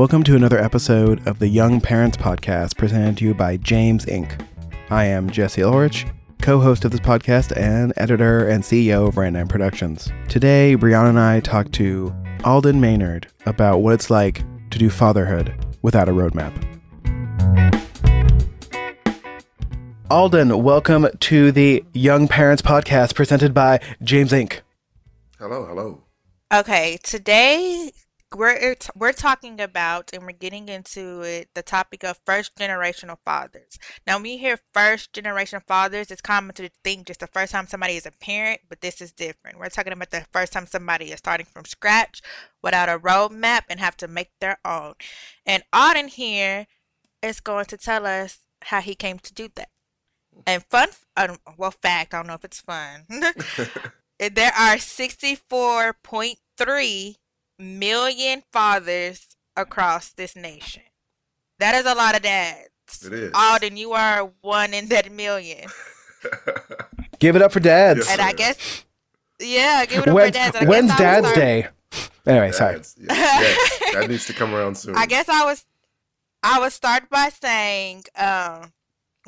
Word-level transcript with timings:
Welcome 0.00 0.22
to 0.22 0.34
another 0.34 0.58
episode 0.58 1.28
of 1.28 1.40
the 1.40 1.48
Young 1.48 1.78
Parents 1.78 2.16
Podcast 2.16 2.78
presented 2.78 3.18
to 3.18 3.26
you 3.26 3.34
by 3.34 3.58
James 3.58 4.06
Inc. 4.06 4.46
I 4.88 5.04
am 5.04 5.28
Jesse 5.28 5.62
Ulrich, 5.62 6.06
co 6.40 6.58
host 6.58 6.86
of 6.86 6.90
this 6.90 7.00
podcast 7.00 7.54
and 7.54 7.92
editor 7.98 8.48
and 8.48 8.64
CEO 8.64 9.08
of 9.08 9.18
Random 9.18 9.46
Productions. 9.46 10.10
Today, 10.26 10.74
Brianna 10.74 11.10
and 11.10 11.20
I 11.20 11.40
talk 11.40 11.70
to 11.72 12.14
Alden 12.44 12.80
Maynard 12.80 13.26
about 13.44 13.82
what 13.82 13.92
it's 13.92 14.08
like 14.08 14.42
to 14.70 14.78
do 14.78 14.88
fatherhood 14.88 15.52
without 15.82 16.08
a 16.08 16.12
roadmap. 16.12 16.54
Alden, 20.10 20.62
welcome 20.62 21.08
to 21.20 21.52
the 21.52 21.84
Young 21.92 22.26
Parents 22.26 22.62
Podcast 22.62 23.14
presented 23.14 23.52
by 23.52 23.78
James 24.02 24.32
Inc. 24.32 24.60
Hello, 25.38 25.66
hello. 25.66 26.04
Okay, 26.50 26.98
today 27.02 27.92
we're 28.34 28.76
we're 28.94 29.12
talking 29.12 29.60
about 29.60 30.10
and 30.12 30.22
we're 30.22 30.32
getting 30.32 30.68
into 30.68 31.22
it 31.22 31.48
the 31.54 31.62
topic 31.62 32.04
of 32.04 32.20
first 32.24 32.54
generational 32.56 33.16
fathers. 33.24 33.78
Now, 34.06 34.16
when 34.16 34.26
you 34.26 34.38
hear 34.38 34.60
first 34.72 35.12
generation 35.12 35.60
fathers, 35.66 36.10
it's 36.10 36.20
common 36.20 36.54
to 36.56 36.68
think 36.84 37.08
just 37.08 37.20
the 37.20 37.26
first 37.26 37.52
time 37.52 37.66
somebody 37.66 37.96
is 37.96 38.04
a 38.06 38.12
parent, 38.12 38.60
but 38.68 38.82
this 38.82 39.00
is 39.00 39.12
different. 39.12 39.58
We're 39.58 39.68
talking 39.68 39.92
about 39.92 40.10
the 40.10 40.26
first 40.32 40.52
time 40.52 40.66
somebody 40.66 41.06
is 41.06 41.18
starting 41.18 41.46
from 41.46 41.64
scratch 41.64 42.22
without 42.62 42.88
a 42.88 42.98
roadmap 42.98 43.62
and 43.68 43.80
have 43.80 43.96
to 43.98 44.06
make 44.06 44.30
their 44.40 44.58
own. 44.64 44.94
And 45.44 45.64
Alden 45.72 46.06
here 46.08 46.66
is 47.22 47.40
going 47.40 47.64
to 47.66 47.76
tell 47.76 48.06
us 48.06 48.38
how 48.62 48.80
he 48.80 48.94
came 48.94 49.18
to 49.18 49.34
do 49.34 49.48
that. 49.56 49.68
And 50.46 50.62
fun, 50.70 50.90
uh, 51.16 51.36
well, 51.56 51.72
fact, 51.72 52.14
I 52.14 52.18
don't 52.18 52.28
know 52.28 52.34
if 52.34 52.44
it's 52.44 52.60
fun. 52.60 53.06
there 54.18 54.52
are 54.56 54.76
64.3 54.76 57.16
million 57.60 58.42
fathers 58.52 59.36
across 59.56 60.10
this 60.10 60.34
nation. 60.34 60.82
That 61.58 61.74
is 61.74 61.84
a 61.84 61.94
lot 61.94 62.16
of 62.16 62.22
dads. 62.22 62.68
It 63.04 63.12
is. 63.12 63.32
Alden, 63.34 63.76
you 63.76 63.92
are 63.92 64.32
one 64.40 64.74
in 64.74 64.88
that 64.88 65.12
million. 65.12 65.68
Give 67.18 67.36
it 67.36 67.42
up 67.42 67.52
for 67.52 67.60
dads. 67.60 68.08
and 68.08 68.20
I 68.20 68.32
guess, 68.32 68.84
yeah, 69.38 69.84
give 69.84 70.02
it 70.02 70.08
up 70.08 70.14
When's, 70.14 70.28
for 70.28 70.52
dads. 70.52 70.66
When's 70.66 70.90
guess 70.90 71.00
I 71.00 71.20
was 71.20 71.22
Dad's 71.22 71.26
start- 71.28 71.36
Day? 71.36 71.68
Anyway, 72.26 72.52
sorry. 72.52 72.74
Dads, 72.76 72.96
yeah, 72.98 73.06
yeah, 73.10 74.00
that 74.00 74.06
needs 74.08 74.26
to 74.26 74.32
come 74.32 74.54
around 74.54 74.76
soon. 74.76 74.96
I 74.96 75.06
guess 75.06 75.28
I 75.28 75.44
was, 75.44 75.66
I 76.42 76.60
would 76.60 76.72
start 76.72 77.10
by 77.10 77.28
saying, 77.28 78.04
um, 78.16 78.72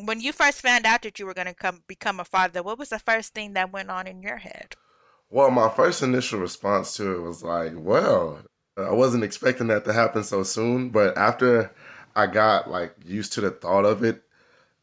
when 0.05 0.21
you 0.21 0.33
first 0.33 0.63
found 0.63 0.87
out 0.87 1.03
that 1.03 1.19
you 1.19 1.27
were 1.27 1.35
going 1.35 1.47
to 1.47 1.55
come 1.55 1.83
become 1.87 2.19
a 2.19 2.25
father, 2.25 2.63
what 2.63 2.79
was 2.79 2.89
the 2.89 2.99
first 2.99 3.35
thing 3.35 3.53
that 3.55 3.73
went 3.73 3.91
on 3.91 4.07
in 4.07 4.23
your 4.23 4.39
head? 4.39 4.75
Well, 5.33 5.51
my 5.51 5.71
first 5.71 6.03
initial 6.03 6.41
response 6.41 6.95
to 6.97 7.15
it 7.15 7.23
was 7.23 7.43
like, 7.43 7.73
well, 7.75 8.41
I 8.77 8.93
wasn't 8.93 9.25
expecting 9.25 9.69
that 9.69 9.87
to 9.87 9.93
happen 9.95 10.25
so 10.25 10.43
soon, 10.43 10.91
but 10.91 11.17
after 11.17 11.73
I 12.15 12.27
got 12.27 12.71
like 12.71 12.95
used 13.03 13.33
to 13.33 13.41
the 13.41 13.51
thought 13.51 13.87
of 13.87 14.05
it, 14.05 14.23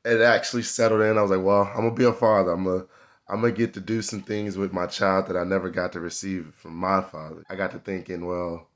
it 0.03 0.21
actually 0.21 0.63
settled 0.63 1.01
in. 1.01 1.19
I 1.19 1.21
was 1.21 1.29
like, 1.31 1.43
well, 1.43 1.63
I'm 1.75 1.83
gonna 1.83 1.93
be 1.93 2.03
a 2.05 2.13
father. 2.13 2.51
I'm 2.51 2.63
gonna 2.63 2.85
I'm 3.27 3.41
gonna 3.41 3.53
get 3.53 3.75
to 3.75 3.79
do 3.79 4.01
some 4.01 4.23
things 4.23 4.57
with 4.57 4.73
my 4.73 4.87
child 4.87 5.27
that 5.27 5.37
I 5.37 5.43
never 5.43 5.69
got 5.69 5.93
to 5.93 5.99
receive 5.99 6.51
from 6.55 6.75
my 6.75 7.01
father. 7.01 7.43
I 7.49 7.55
got 7.55 7.71
to 7.73 7.79
thinking, 7.79 8.25
well, 8.25 8.67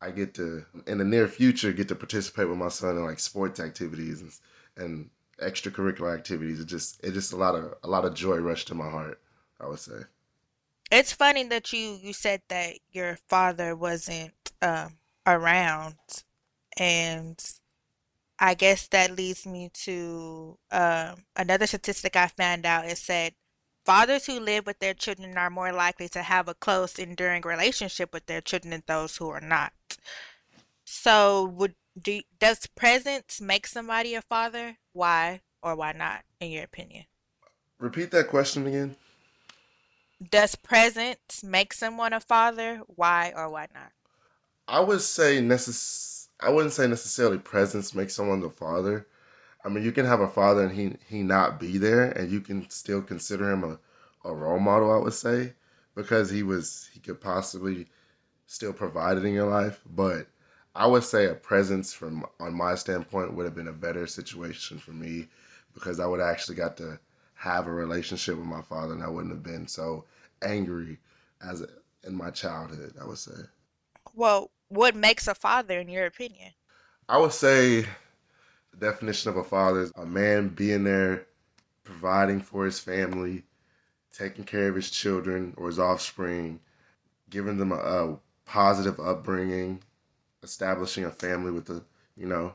I 0.00 0.12
get 0.12 0.32
to 0.36 0.64
in 0.86 0.98
the 0.98 1.04
near 1.04 1.28
future 1.28 1.72
get 1.72 1.88
to 1.88 1.94
participate 1.94 2.48
with 2.48 2.58
my 2.58 2.68
son 2.68 2.96
in 2.96 3.04
like 3.04 3.20
sports 3.20 3.60
activities 3.60 4.22
and, 4.22 4.32
and 4.78 5.10
extracurricular 5.40 6.14
activities. 6.14 6.60
It 6.60 6.66
just 6.68 7.04
it 7.04 7.12
just 7.12 7.34
a 7.34 7.36
lot 7.36 7.54
of 7.54 7.74
a 7.84 7.88
lot 7.88 8.06
of 8.06 8.14
joy 8.14 8.38
rushed 8.38 8.68
to 8.68 8.74
my 8.74 8.88
heart. 8.88 9.20
I 9.60 9.68
would 9.68 9.78
say. 9.78 10.02
It's 10.92 11.10
funny 11.10 11.44
that 11.44 11.72
you 11.72 11.98
you 12.02 12.12
said 12.12 12.42
that 12.48 12.74
your 12.92 13.16
father 13.26 13.74
wasn't 13.74 14.34
um, 14.60 14.98
around, 15.26 15.96
and 16.76 17.42
I 18.38 18.52
guess 18.52 18.88
that 18.88 19.16
leads 19.16 19.46
me 19.46 19.70
to 19.84 20.58
um, 20.70 21.24
another 21.34 21.66
statistic 21.66 22.14
I 22.14 22.26
found 22.26 22.66
out. 22.66 22.84
It 22.84 22.98
said 22.98 23.32
fathers 23.86 24.26
who 24.26 24.38
live 24.38 24.66
with 24.66 24.80
their 24.80 24.92
children 24.92 25.38
are 25.38 25.48
more 25.48 25.72
likely 25.72 26.10
to 26.10 26.20
have 26.20 26.46
a 26.46 26.54
close, 26.54 26.98
enduring 26.98 27.40
relationship 27.40 28.12
with 28.12 28.26
their 28.26 28.42
children 28.42 28.72
than 28.72 28.82
those 28.86 29.16
who 29.16 29.30
are 29.30 29.40
not. 29.40 29.72
So, 30.84 31.44
would 31.56 31.74
do 31.98 32.20
does 32.38 32.66
presence 32.66 33.40
make 33.40 33.66
somebody 33.66 34.14
a 34.14 34.20
father? 34.20 34.76
Why 34.92 35.40
or 35.62 35.74
why 35.74 35.92
not, 35.92 36.24
in 36.38 36.50
your 36.50 36.64
opinion? 36.64 37.06
Repeat 37.78 38.10
that 38.10 38.28
question 38.28 38.66
again. 38.66 38.94
Does 40.30 40.54
presence 40.54 41.42
make 41.44 41.72
someone 41.72 42.12
a 42.12 42.20
father? 42.20 42.78
Why 42.86 43.32
or 43.36 43.48
why 43.50 43.68
not? 43.74 43.92
I 44.68 44.80
would 44.80 45.00
say 45.02 45.40
necess- 45.40 46.28
I 46.40 46.50
wouldn't 46.50 46.72
say 46.72 46.86
necessarily 46.88 47.38
presence 47.38 47.94
makes 47.94 48.14
someone 48.14 48.40
the 48.40 48.50
father. 48.50 49.06
I 49.64 49.68
mean, 49.68 49.84
you 49.84 49.92
can 49.92 50.06
have 50.06 50.20
a 50.20 50.28
father 50.28 50.62
and 50.64 50.72
he 50.72 50.96
he 51.08 51.22
not 51.22 51.60
be 51.60 51.78
there, 51.78 52.10
and 52.10 52.30
you 52.30 52.40
can 52.40 52.68
still 52.70 53.02
consider 53.02 53.50
him 53.50 53.64
a, 53.64 53.78
a 54.24 54.34
role 54.34 54.58
model. 54.58 54.90
I 54.92 54.98
would 54.98 55.14
say 55.14 55.54
because 55.94 56.30
he 56.30 56.42
was 56.42 56.88
he 56.92 57.00
could 57.00 57.20
possibly 57.20 57.88
still 58.46 58.72
provide 58.72 59.18
it 59.18 59.24
in 59.24 59.34
your 59.34 59.48
life, 59.50 59.80
but 59.86 60.28
I 60.74 60.86
would 60.86 61.04
say 61.04 61.26
a 61.26 61.34
presence 61.34 61.94
from 61.94 62.26
on 62.40 62.54
my 62.54 62.74
standpoint 62.76 63.34
would 63.34 63.46
have 63.46 63.54
been 63.54 63.68
a 63.68 63.72
better 63.72 64.06
situation 64.06 64.78
for 64.78 64.92
me 64.92 65.28
because 65.74 66.00
I 66.00 66.06
would 66.06 66.20
actually 66.20 66.56
got 66.56 66.76
to 66.78 66.98
have 67.42 67.66
a 67.66 67.72
relationship 67.72 68.36
with 68.36 68.46
my 68.46 68.62
father, 68.62 68.94
and 68.94 69.02
I 69.02 69.08
wouldn't 69.08 69.34
have 69.34 69.42
been 69.42 69.66
so 69.66 70.04
angry 70.42 70.96
as 71.40 71.66
in 72.04 72.14
my 72.14 72.30
childhood. 72.30 72.94
I 73.00 73.04
would 73.04 73.18
say. 73.18 73.32
Well, 74.14 74.52
what 74.68 74.94
makes 74.94 75.26
a 75.26 75.34
father 75.34 75.80
in 75.80 75.88
your 75.88 76.06
opinion? 76.06 76.52
I 77.08 77.18
would 77.18 77.32
say 77.32 77.80
the 78.70 78.76
definition 78.78 79.30
of 79.30 79.38
a 79.38 79.42
father 79.42 79.80
is 79.80 79.92
a 79.96 80.06
man 80.06 80.50
being 80.50 80.84
there, 80.84 81.26
providing 81.82 82.40
for 82.40 82.64
his 82.64 82.78
family, 82.78 83.42
taking 84.16 84.44
care 84.44 84.68
of 84.68 84.76
his 84.76 84.90
children 84.90 85.52
or 85.56 85.66
his 85.66 85.80
offspring, 85.80 86.60
giving 87.28 87.56
them 87.56 87.72
a, 87.72 87.76
a 87.76 88.18
positive 88.44 89.00
upbringing, 89.00 89.82
establishing 90.44 91.06
a 91.06 91.10
family 91.10 91.50
with 91.50 91.64
the, 91.64 91.82
you 92.16 92.26
know, 92.26 92.54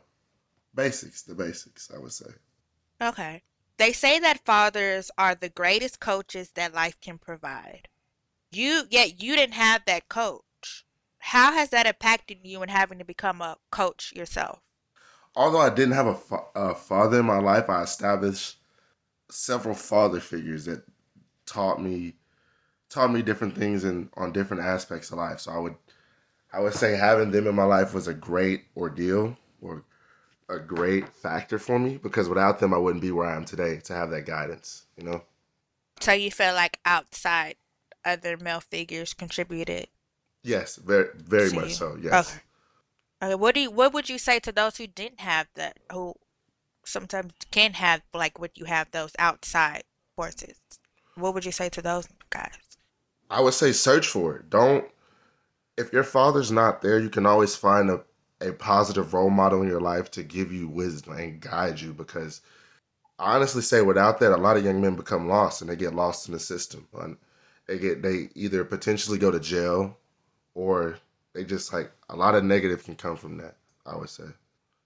basics, 0.76 1.24
the 1.24 1.36
basics, 1.36 1.92
I 1.94 2.00
would 2.00 2.14
say. 2.14 2.32
Okay. 3.02 3.44
They 3.78 3.94
say 3.94 4.20
that 4.20 4.44
fathers 4.46 5.12
are 5.18 5.36
the 5.36 5.50
greatest 5.50 6.00
coaches 6.00 6.52
that 6.56 6.74
life 6.74 7.00
can 7.00 7.18
provide. 7.18 7.88
You 8.52 8.86
yet 8.90 9.22
you 9.22 9.36
didn't 9.36 9.54
have 9.56 9.86
that 9.86 10.10
coach. 10.10 10.86
How 11.20 11.54
has 11.54 11.70
that 11.70 11.86
impacted 11.86 12.40
you 12.44 12.64
in 12.64 12.70
having 12.70 12.98
to 13.00 13.06
become 13.06 13.42
a 13.42 13.58
coach 13.72 14.14
yourself? 14.16 14.62
Although 15.36 15.62
I 15.62 15.70
didn't 15.70 15.94
have 15.94 16.08
a, 16.08 16.16
fa- 16.16 16.46
a 16.56 16.76
father 16.76 17.20
in 17.20 17.26
my 17.26 17.40
life, 17.40 17.70
I 17.70 17.84
established 17.84 18.58
several 19.30 19.76
father 19.76 20.20
figures 20.20 20.66
that 20.66 20.84
taught 21.46 21.82
me 21.82 22.16
taught 22.90 23.12
me 23.12 23.22
different 23.22 23.56
things 23.56 23.84
and 23.84 24.10
on 24.16 24.32
different 24.32 24.64
aspects 24.64 25.12
of 25.12 25.18
life. 25.18 25.42
So 25.42 25.52
I 25.52 25.58
would 25.60 25.76
I 26.54 26.62
would 26.62 26.74
say 26.74 26.96
having 26.96 27.32
them 27.32 27.48
in 27.48 27.56
my 27.56 27.66
life 27.66 27.94
was 27.94 28.08
a 28.08 28.14
great 28.14 28.66
ordeal 28.76 29.38
or 29.62 29.84
a 30.50 30.60
great 30.60 31.10
factor 31.10 31.60
for 31.60 31.78
me 31.78 31.98
because 31.98 32.30
without 32.30 32.60
them 32.60 32.74
I 32.74 32.78
wouldn't 32.78 33.02
be 33.02 33.12
where 33.12 33.28
I 33.28 33.36
am 33.36 33.46
today 33.46 33.80
to 33.86 33.94
have 33.94 34.10
that 34.12 34.26
guidance, 34.26 34.86
you 34.98 35.04
know? 35.04 35.22
So 36.00 36.14
you 36.14 36.32
feel 36.32 36.54
like 36.54 36.80
outside 36.86 37.56
other 38.06 38.38
male 38.38 38.62
figures 38.62 39.14
contributed 39.14 39.88
Yes, 40.44 40.78
very 40.78 41.10
very 41.16 41.52
much 41.52 41.70
you? 41.70 41.74
so. 41.76 41.98
Yes. 42.02 42.30
Okay. 42.30 42.42
Okay, 43.22 43.36
what 43.36 43.56
do 43.56 43.62
you, 43.62 43.72
what 43.72 43.94
would 43.94 44.10
you 44.10 44.18
say 44.18 44.40
to 44.40 44.52
those 44.52 44.78
who 44.78 44.86
didn't 44.88 45.20
have 45.20 45.48
that, 45.56 45.78
who 45.92 46.14
sometimes 46.86 47.34
can 47.52 47.74
have 47.74 48.04
like 48.14 48.40
what 48.40 48.58
you 48.58 48.66
have 48.66 48.92
those 48.92 49.12
outside 49.20 49.84
forces? 50.16 50.56
What 51.16 51.34
would 51.34 51.44
you 51.44 51.52
say 51.52 51.68
to 51.70 51.82
those 51.82 52.08
guys? 52.30 52.56
I 53.30 53.42
would 53.42 53.56
say 53.56 53.72
search 53.72 54.08
for 54.08 54.38
it. 54.38 54.50
Don't 54.50 54.86
if 55.78 55.92
your 55.92 56.04
father's 56.04 56.52
not 56.52 56.82
there, 56.82 57.00
you 57.00 57.10
can 57.10 57.26
always 57.26 57.56
find 57.56 57.90
a, 57.90 58.02
a 58.42 58.52
positive 58.52 59.14
role 59.14 59.30
model 59.30 59.62
in 59.62 59.68
your 59.68 59.82
life 59.82 60.12
to 60.12 60.24
give 60.24 60.52
you 60.52 60.68
wisdom 60.68 61.14
and 61.14 61.42
guide 61.42 61.80
you 61.80 61.94
because 61.94 62.42
I 63.20 63.36
honestly 63.36 63.62
say 63.62 63.82
without 63.82 64.20
that 64.20 64.32
a 64.32 64.38
lot 64.38 64.58
of 64.58 64.64
young 64.64 64.82
men 64.82 64.96
become 64.96 65.28
lost 65.28 65.62
and 65.62 65.70
they 65.70 65.76
get 65.76 65.96
lost 65.96 66.28
in 66.28 66.34
the 66.34 66.40
system. 66.40 66.88
And 67.00 67.18
they 67.66 67.80
get 67.80 68.02
they 68.02 68.30
either 68.36 68.64
potentially 68.64 69.18
go 69.18 69.32
to 69.32 69.40
jail 69.40 69.98
or 70.54 70.98
they 71.34 71.44
just 71.44 71.74
like 71.74 71.92
a 72.10 72.16
lot 72.16 72.36
of 72.36 72.44
negative 72.44 72.84
can 72.84 72.96
come 72.96 73.18
from 73.18 73.38
that, 73.38 73.56
I 73.86 73.96
would 73.96 74.10
say. 74.10 74.26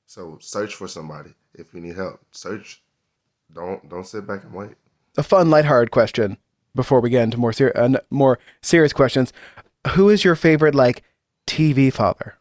So 0.05 0.37
search 0.41 0.75
for 0.75 0.87
somebody 0.87 1.33
if 1.53 1.73
you 1.73 1.81
need 1.81 1.95
help. 1.95 2.19
Search. 2.31 2.81
Don't 3.53 3.87
don't 3.89 4.07
sit 4.07 4.25
back 4.25 4.43
and 4.43 4.53
wait. 4.53 4.75
A 5.17 5.23
fun, 5.23 5.49
lighthearted 5.49 5.91
question 5.91 6.37
before 6.73 7.01
we 7.01 7.09
get 7.09 7.23
into 7.23 7.37
more 7.37 7.53
uh, 7.75 7.97
more 8.09 8.39
serious 8.61 8.93
questions. 8.93 9.33
Who 9.95 10.09
is 10.09 10.23
your 10.23 10.35
favorite 10.35 10.75
like 10.75 11.03
TV 11.47 11.91
father? 11.91 12.37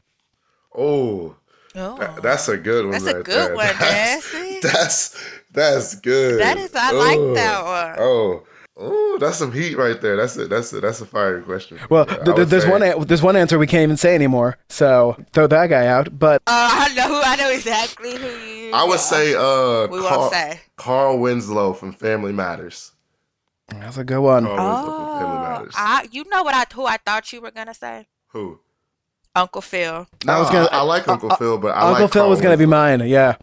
Oh, 0.75 1.37
Oh, 1.77 1.97
That- 1.99 2.21
that's 2.23 2.49
a 2.49 2.57
good 2.57 2.85
one. 2.87 2.93
That's 2.93 3.07
a 3.07 3.23
good 3.23 3.27
there. 3.51 3.55
one, 3.55 3.67
That's, 3.79 4.33
Jesse. 4.33 4.61
that's 4.61 5.17
that's 5.53 5.95
good. 5.97 6.41
that 6.41 6.57
is, 6.57 6.75
I 6.75 6.91
like 6.91 7.17
Oh, 7.19 7.35
that 7.35 7.65
one. 7.65 7.97
Oh, 8.05 8.43
oh, 8.77 9.19
that's 9.21 9.37
some 9.37 9.53
heat 9.53 9.77
right 9.77 10.01
there. 10.01 10.17
That's 10.17 10.37
it. 10.37 10.51
that's 10.51 10.73
a 10.73 10.81
that's 10.81 11.01
a 11.01 11.07
fire 11.07 11.41
question. 11.43 11.79
Well, 11.89 12.07
Yeah, 12.09 12.35
th- 12.35 12.49
there's 12.49 12.65
say- 12.65 12.71
one 12.71 12.83
a- 12.83 13.05
there's 13.05 13.23
one 13.23 13.37
answer 13.37 13.57
we 13.57 13.69
can't 13.69 13.85
even 13.85 13.97
say 13.97 14.17
anymore. 14.17 14.59
So 14.69 15.17
throw 15.33 15.47
that 15.47 15.69
guy 15.69 15.87
out. 15.87 16.19
But 16.19 16.43
Uh, 16.49 16.71
I 16.89 16.93
know 16.95 17.07
who. 17.07 17.23
I 17.23 17.37
know 17.37 17.51
exactly 17.51 18.17
who 18.17 18.27
you. 18.27 18.73
I 18.75 18.83
would 18.83 18.95
yeah. 18.95 18.97
say 18.97 19.35
uh 19.37 19.87
We 19.87 20.01
Carl, 20.01 20.21
won't 20.23 20.33
say. 20.33 20.61
Carl 20.77 21.19
Winslow 21.21 21.73
from 21.75 21.93
Family 21.93 22.33
Matters. 22.33 22.91
that's 23.69 23.97
a 23.97 24.03
good 24.03 24.21
one. 24.21 24.45
Carl 24.45 24.57
Winslow 24.57 24.97
from 24.97 25.19
Family 25.21 25.37
Oh, 25.37 25.43
Matters. 25.51 25.75
I. 25.77 26.09
You 26.11 26.25
know 26.31 26.43
what 26.43 26.55
I 26.57 26.65
who 26.75 26.85
I 26.87 26.97
thought 26.97 27.33
you 27.33 27.41
were 27.41 27.53
gonna 27.53 27.75
say? 27.75 28.09
Who? 28.33 28.59
Uncle 29.35 29.61
Phil. 29.63 30.07
No, 30.25 30.33
I 30.33 30.39
was 30.41 30.49
gonna- 30.51 30.69
I, 30.73 30.79
I 30.79 30.83
like 30.83 31.07
Uncle 31.09 31.33
uh, 31.33 31.37
Phil, 31.37 31.59
but 31.59 31.69
I 31.69 31.81
Uncle 31.81 31.91
like 31.91 31.99
Phil 32.13 32.23
Carl 32.23 32.31
was 32.31 32.41
gonna 32.41 32.57
be 32.57 32.67
mine. 32.67 33.01
Yeah. 33.07 33.37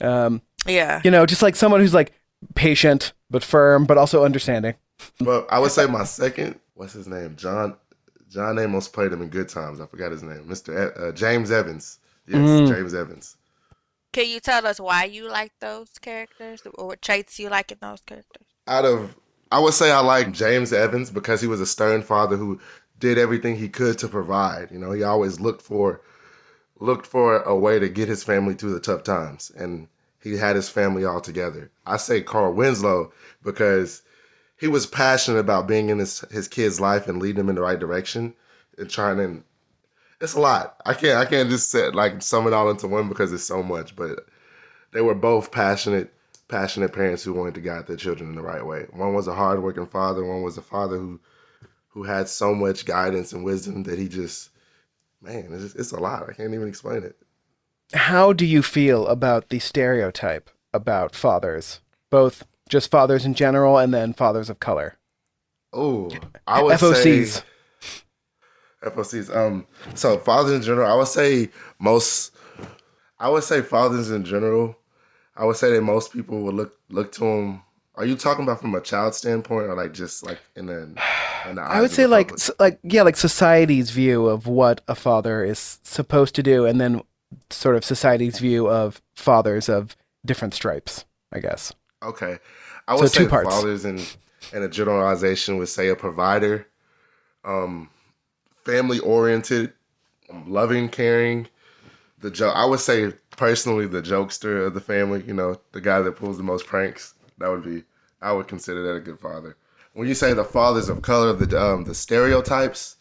Um, 0.00 0.40
Yeah. 0.66 1.00
you 1.04 1.10
know, 1.10 1.26
just 1.26 1.42
like 1.42 1.56
someone 1.56 1.80
who's 1.80 1.94
like 1.94 2.12
patient 2.54 3.12
but 3.30 3.42
firm, 3.44 3.84
but 3.86 3.98
also 3.98 4.24
understanding. 4.24 4.74
But 5.18 5.46
I 5.50 5.58
would 5.58 5.70
say 5.72 5.86
my 5.86 6.04
second. 6.04 6.58
What's 6.74 6.92
his 6.92 7.06
name? 7.06 7.36
John. 7.36 7.76
John 8.28 8.58
Amos 8.60 8.86
played 8.86 9.12
him 9.12 9.22
in 9.22 9.28
Good 9.28 9.48
Times. 9.48 9.80
I 9.80 9.86
forgot 9.86 10.12
his 10.12 10.22
name. 10.22 10.44
Mr. 10.48 10.70
E- 10.72 11.08
uh, 11.08 11.12
James 11.12 11.50
Evans. 11.50 11.98
Yes, 12.28 12.38
Mm. 12.38 12.68
James 12.68 12.94
Evans. 12.94 13.36
Can 14.12 14.28
you 14.28 14.38
tell 14.40 14.64
us 14.66 14.78
why 14.78 15.04
you 15.04 15.28
like 15.28 15.52
those 15.60 15.88
characters, 16.00 16.62
or 16.74 16.86
what 16.88 17.02
traits 17.02 17.38
you 17.40 17.48
like 17.48 17.72
in 17.72 17.78
those 17.80 18.00
characters? 18.06 18.46
Out 18.68 18.84
of, 18.84 19.16
I 19.50 19.58
would 19.58 19.74
say 19.74 19.90
I 19.90 19.98
like 20.00 20.30
James 20.32 20.72
Evans 20.72 21.10
because 21.10 21.40
he 21.40 21.48
was 21.48 21.60
a 21.60 21.66
stern 21.66 22.02
father 22.02 22.36
who 22.36 22.60
did 23.00 23.18
everything 23.18 23.56
he 23.56 23.68
could 23.68 23.98
to 23.98 24.08
provide. 24.08 24.70
You 24.70 24.78
know, 24.78 24.92
he 24.92 25.02
always 25.02 25.40
looked 25.40 25.62
for, 25.62 26.02
looked 26.78 27.06
for 27.06 27.42
a 27.42 27.56
way 27.56 27.78
to 27.78 27.88
get 27.88 28.08
his 28.08 28.22
family 28.22 28.54
through 28.54 28.74
the 28.74 28.80
tough 28.80 29.02
times, 29.02 29.50
and 29.56 29.88
he 30.22 30.36
had 30.36 30.54
his 30.56 30.68
family 30.68 31.04
all 31.04 31.20
together. 31.20 31.70
I 31.86 31.96
say 31.96 32.20
Carl 32.20 32.52
Winslow 32.52 33.12
because 33.42 34.02
he 34.58 34.68
was 34.68 34.86
passionate 34.86 35.38
about 35.38 35.66
being 35.66 35.88
in 35.88 35.98
his 35.98 36.20
his 36.30 36.46
kid's 36.46 36.80
life 36.80 37.08
and 37.08 37.20
leading 37.20 37.38
them 37.38 37.48
in 37.48 37.54
the 37.54 37.62
right 37.62 37.78
direction 37.78 38.34
and 38.76 38.88
trying 38.88 39.16
to. 39.16 39.42
It's 40.20 40.34
a 40.34 40.40
lot. 40.40 40.76
I 40.84 40.92
can't 40.92 41.16
I 41.16 41.24
can't 41.24 41.48
just 41.48 41.70
set 41.70 41.94
like 41.94 42.20
sum 42.22 42.46
it 42.46 42.52
all 42.52 42.70
into 42.70 42.86
one 42.86 43.08
because 43.08 43.32
it's 43.32 43.42
so 43.42 43.62
much. 43.62 43.96
But 43.96 44.26
they 44.92 45.00
were 45.00 45.14
both 45.14 45.50
passionate 45.50 46.12
passionate 46.48 46.92
parents 46.92 47.22
who 47.22 47.32
wanted 47.32 47.54
to 47.54 47.60
guide 47.62 47.86
their 47.86 47.96
children 47.96 48.28
in 48.28 48.36
the 48.36 48.42
right 48.42 48.64
way. 48.64 48.86
One 48.90 49.14
was 49.14 49.28
a 49.28 49.34
hardworking 49.34 49.86
father. 49.86 50.22
One 50.24 50.42
was 50.42 50.58
a 50.58 50.62
father 50.62 50.98
who 50.98 51.20
who 51.90 52.04
had 52.04 52.28
so 52.28 52.54
much 52.54 52.86
guidance 52.86 53.32
and 53.32 53.44
wisdom 53.44 53.82
that 53.84 53.98
he 53.98 54.08
just 54.08 54.50
man, 55.20 55.48
it's, 55.52 55.74
it's 55.74 55.92
a 55.92 56.00
lot. 56.00 56.28
I 56.28 56.32
can't 56.32 56.54
even 56.54 56.68
explain 56.68 57.02
it. 57.02 57.16
How 57.92 58.32
do 58.32 58.46
you 58.46 58.62
feel 58.62 59.06
about 59.06 59.48
the 59.48 59.58
stereotype 59.58 60.50
about 60.72 61.14
fathers, 61.14 61.80
both 62.08 62.44
just 62.68 62.90
fathers 62.90 63.26
in 63.26 63.34
general 63.34 63.78
and 63.78 63.92
then 63.92 64.12
fathers 64.12 64.48
of 64.48 64.60
color? 64.60 64.96
Oh, 65.72 66.10
I 66.46 66.62
would 66.62 66.78
FOCs. 66.78 67.26
say 67.26 67.42
FOCs. 68.82 69.34
Um, 69.34 69.66
so 69.94 70.18
fathers 70.18 70.52
in 70.52 70.62
general, 70.62 70.90
I 70.90 70.94
would 70.94 71.08
say 71.08 71.50
most. 71.78 72.34
I 73.18 73.28
would 73.28 73.44
say 73.44 73.60
fathers 73.60 74.10
in 74.10 74.24
general. 74.24 74.76
I 75.36 75.44
would 75.44 75.56
say 75.56 75.72
that 75.72 75.82
most 75.82 76.12
people 76.12 76.40
would 76.42 76.54
look 76.54 76.78
look 76.88 77.12
to 77.12 77.20
them. 77.20 77.62
Are 78.00 78.06
you 78.06 78.16
talking 78.16 78.44
about 78.44 78.62
from 78.62 78.74
a 78.74 78.80
child 78.80 79.14
standpoint, 79.14 79.66
or 79.66 79.74
like 79.74 79.92
just 79.92 80.24
like 80.24 80.38
in 80.56 80.64
the? 80.64 80.84
In 81.46 81.56
the 81.56 81.62
I 81.62 81.82
would 81.82 81.90
say 81.90 82.06
like 82.06 82.32
like 82.58 82.78
yeah, 82.82 83.02
like 83.02 83.16
society's 83.18 83.90
view 83.90 84.26
of 84.26 84.46
what 84.46 84.80
a 84.88 84.94
father 84.94 85.44
is 85.44 85.78
supposed 85.82 86.34
to 86.36 86.42
do, 86.42 86.64
and 86.64 86.80
then 86.80 87.02
sort 87.50 87.76
of 87.76 87.84
society's 87.84 88.38
view 88.38 88.70
of 88.70 89.02
fathers 89.14 89.68
of 89.68 89.96
different 90.24 90.54
stripes. 90.54 91.04
I 91.30 91.40
guess. 91.40 91.74
Okay, 92.02 92.38
I 92.88 92.96
So 92.96 93.02
would 93.02 93.12
two 93.12 93.28
parts. 93.28 93.50
fathers 93.50 93.84
in 93.84 94.00
in 94.54 94.62
a 94.62 94.68
generalization 94.68 95.58
would 95.58 95.68
say 95.68 95.88
a 95.88 95.94
provider, 95.94 96.66
um, 97.44 97.90
family 98.64 98.98
oriented, 99.00 99.74
um, 100.30 100.50
loving, 100.50 100.88
caring. 100.88 101.48
The 102.20 102.30
joke. 102.30 102.56
I 102.56 102.64
would 102.64 102.80
say 102.80 103.12
personally 103.36 103.86
the 103.86 104.00
jokester 104.00 104.66
of 104.66 104.72
the 104.72 104.80
family. 104.80 105.22
You 105.26 105.34
know, 105.34 105.60
the 105.72 105.82
guy 105.82 106.00
that 106.00 106.16
pulls 106.16 106.38
the 106.38 106.42
most 106.42 106.66
pranks. 106.66 107.12
That 107.36 107.48
would 107.50 107.62
be. 107.64 107.84
I 108.22 108.32
would 108.32 108.48
consider 108.48 108.82
that 108.82 108.96
a 108.96 109.00
good 109.00 109.18
father. 109.18 109.56
When 109.92 110.08
you 110.08 110.14
say 110.14 110.32
the 110.32 110.44
fathers 110.44 110.88
of 110.88 111.02
color, 111.02 111.32
the 111.32 111.60
um, 111.60 111.84
the 111.84 111.94
stereotypes, 111.94 112.96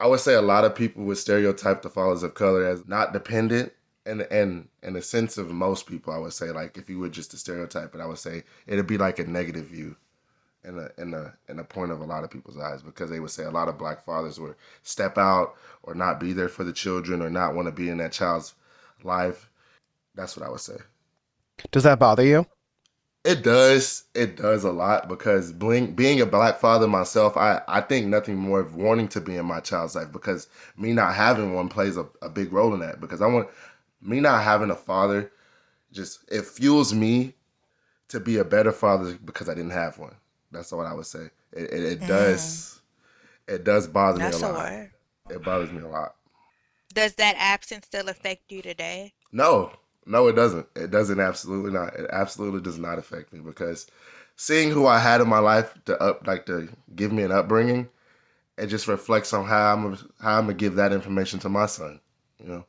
I 0.00 0.06
would 0.06 0.20
say 0.20 0.34
a 0.34 0.42
lot 0.42 0.64
of 0.64 0.74
people 0.74 1.04
would 1.04 1.18
stereotype 1.18 1.82
the 1.82 1.90
fathers 1.90 2.22
of 2.22 2.34
color 2.34 2.64
as 2.64 2.86
not 2.86 3.12
dependent, 3.12 3.72
and 4.06 4.22
and 4.22 4.68
in 4.82 4.92
the 4.94 5.02
sense 5.02 5.36
of 5.38 5.50
most 5.50 5.86
people, 5.86 6.12
I 6.12 6.18
would 6.18 6.32
say 6.32 6.50
like 6.50 6.78
if 6.78 6.88
you 6.88 6.98
were 6.98 7.08
just 7.08 7.32
to 7.32 7.36
stereotype 7.36 7.94
it, 7.94 8.00
I 8.00 8.06
would 8.06 8.18
say 8.18 8.44
it'd 8.66 8.86
be 8.86 8.98
like 8.98 9.18
a 9.18 9.24
negative 9.24 9.66
view, 9.66 9.96
in 10.66 10.78
a 10.78 10.90
in 11.00 11.14
a 11.14 11.32
in 11.48 11.58
a 11.58 11.64
point 11.64 11.92
of 11.92 12.00
a 12.00 12.04
lot 12.04 12.24
of 12.24 12.30
people's 12.30 12.58
eyes 12.58 12.82
because 12.82 13.08
they 13.08 13.20
would 13.20 13.30
say 13.30 13.44
a 13.44 13.50
lot 13.50 13.68
of 13.68 13.78
black 13.78 14.04
fathers 14.04 14.40
would 14.40 14.56
step 14.82 15.16
out 15.16 15.54
or 15.82 15.94
not 15.94 16.20
be 16.20 16.32
there 16.32 16.48
for 16.48 16.64
the 16.64 16.72
children 16.72 17.22
or 17.22 17.30
not 17.30 17.54
want 17.54 17.66
to 17.66 17.72
be 17.72 17.88
in 17.88 17.98
that 17.98 18.12
child's 18.12 18.54
life. 19.02 19.48
That's 20.14 20.36
what 20.36 20.46
I 20.46 20.50
would 20.50 20.60
say. 20.60 20.76
Does 21.70 21.84
that 21.84 21.98
bother 21.98 22.24
you? 22.24 22.46
It 23.26 23.42
does. 23.42 24.04
It 24.14 24.36
does 24.36 24.64
a 24.64 24.70
lot 24.72 25.08
because 25.08 25.52
being 25.52 25.94
being 25.94 26.20
a 26.22 26.26
black 26.26 26.58
father 26.60 26.88
myself, 26.88 27.36
I, 27.36 27.60
I 27.68 27.80
think 27.82 28.06
nothing 28.06 28.36
more 28.36 28.60
of 28.60 28.76
wanting 28.76 29.08
to 29.08 29.20
be 29.20 29.36
in 29.36 29.46
my 29.46 29.60
child's 29.60 29.96
life 29.96 30.12
because 30.12 30.48
me 30.78 30.92
not 30.94 31.14
having 31.14 31.54
one 31.54 31.68
plays 31.68 31.98
a, 31.98 32.06
a 32.22 32.30
big 32.30 32.52
role 32.52 32.74
in 32.74 32.80
that 32.80 33.00
because 33.00 33.22
I 33.22 33.26
want 33.26 33.48
me 34.00 34.20
not 34.20 34.44
having 34.44 34.70
a 34.70 34.76
father 34.76 35.32
just 35.92 36.20
it 36.30 36.44
fuels 36.46 36.94
me 36.94 37.34
to 38.08 38.20
be 38.20 38.38
a 38.38 38.44
better 38.44 38.72
father 38.72 39.18
because 39.24 39.48
I 39.48 39.54
didn't 39.54 39.72
have 39.72 39.98
one. 39.98 40.16
That's 40.52 40.72
what 40.72 40.86
I 40.86 40.94
would 40.94 41.06
say. 41.06 41.30
It 41.52 41.72
it, 41.72 41.84
it 41.84 42.06
does 42.06 42.82
it 43.48 43.64
does 43.64 43.88
bother 43.88 44.20
That's 44.20 44.32
me 44.32 44.32
a 44.32 44.38
a 44.38 44.38
lot. 44.38 44.72
word. 44.72 44.92
It 45.30 45.44
bothers 45.44 45.72
me 45.72 45.82
a 45.82 45.88
lot. 45.88 46.16
Does 46.92 47.14
that 47.14 47.36
absence 47.38 47.86
still 47.86 48.08
affect 48.08 48.50
you 48.50 48.60
today? 48.60 49.14
No, 49.32 49.72
no, 50.06 50.28
it 50.28 50.34
doesn't. 50.34 50.66
It 50.76 50.90
doesn't 50.90 51.20
absolutely 51.20 51.72
not. 51.72 51.94
It 51.94 52.08
absolutely 52.10 52.60
does 52.60 52.78
not 52.78 52.98
affect 52.98 53.32
me 53.32 53.40
because 53.40 53.86
seeing 54.36 54.70
who 54.70 54.86
I 54.86 54.98
had 54.98 55.20
in 55.20 55.28
my 55.28 55.38
life 55.40 55.74
to 55.86 56.00
up 56.00 56.26
like 56.26 56.46
to 56.46 56.68
give 56.94 57.12
me 57.12 57.24
an 57.24 57.32
upbringing, 57.32 57.88
it 58.58 58.68
just 58.68 58.88
reflects 58.88 59.32
on 59.32 59.46
how 59.46 59.74
I'm 59.74 59.94
how 60.20 60.38
I'm 60.38 60.44
gonna 60.46 60.54
give 60.54 60.76
that 60.76 60.92
information 60.92 61.40
to 61.40 61.48
my 61.48 61.66
son. 61.66 62.00
You 62.38 62.48
know, 62.48 62.66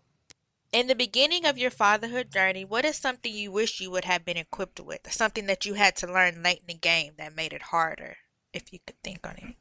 In 0.71 0.87
the 0.87 0.95
beginning 0.95 1.45
of 1.45 1.57
your 1.57 1.71
fatherhood 1.71 2.31
journey, 2.31 2.65
what 2.65 2.85
is 2.85 2.97
something 2.97 3.33
you 3.33 3.51
wish 3.51 3.79
you 3.79 3.91
would 3.91 4.05
have 4.05 4.25
been 4.25 4.37
equipped 4.37 4.79
with? 4.79 5.11
Something 5.11 5.45
that 5.47 5.65
you 5.65 5.75
had 5.75 5.95
to 5.97 6.07
learn 6.07 6.41
late 6.43 6.61
in 6.61 6.67
the 6.67 6.73
game 6.73 7.13
that 7.17 7.35
made 7.35 7.53
it 7.53 7.61
harder, 7.63 8.17
if 8.53 8.73
you 8.73 8.79
could 8.85 9.01
think 9.03 9.25
on 9.27 9.35
anything. 9.37 9.57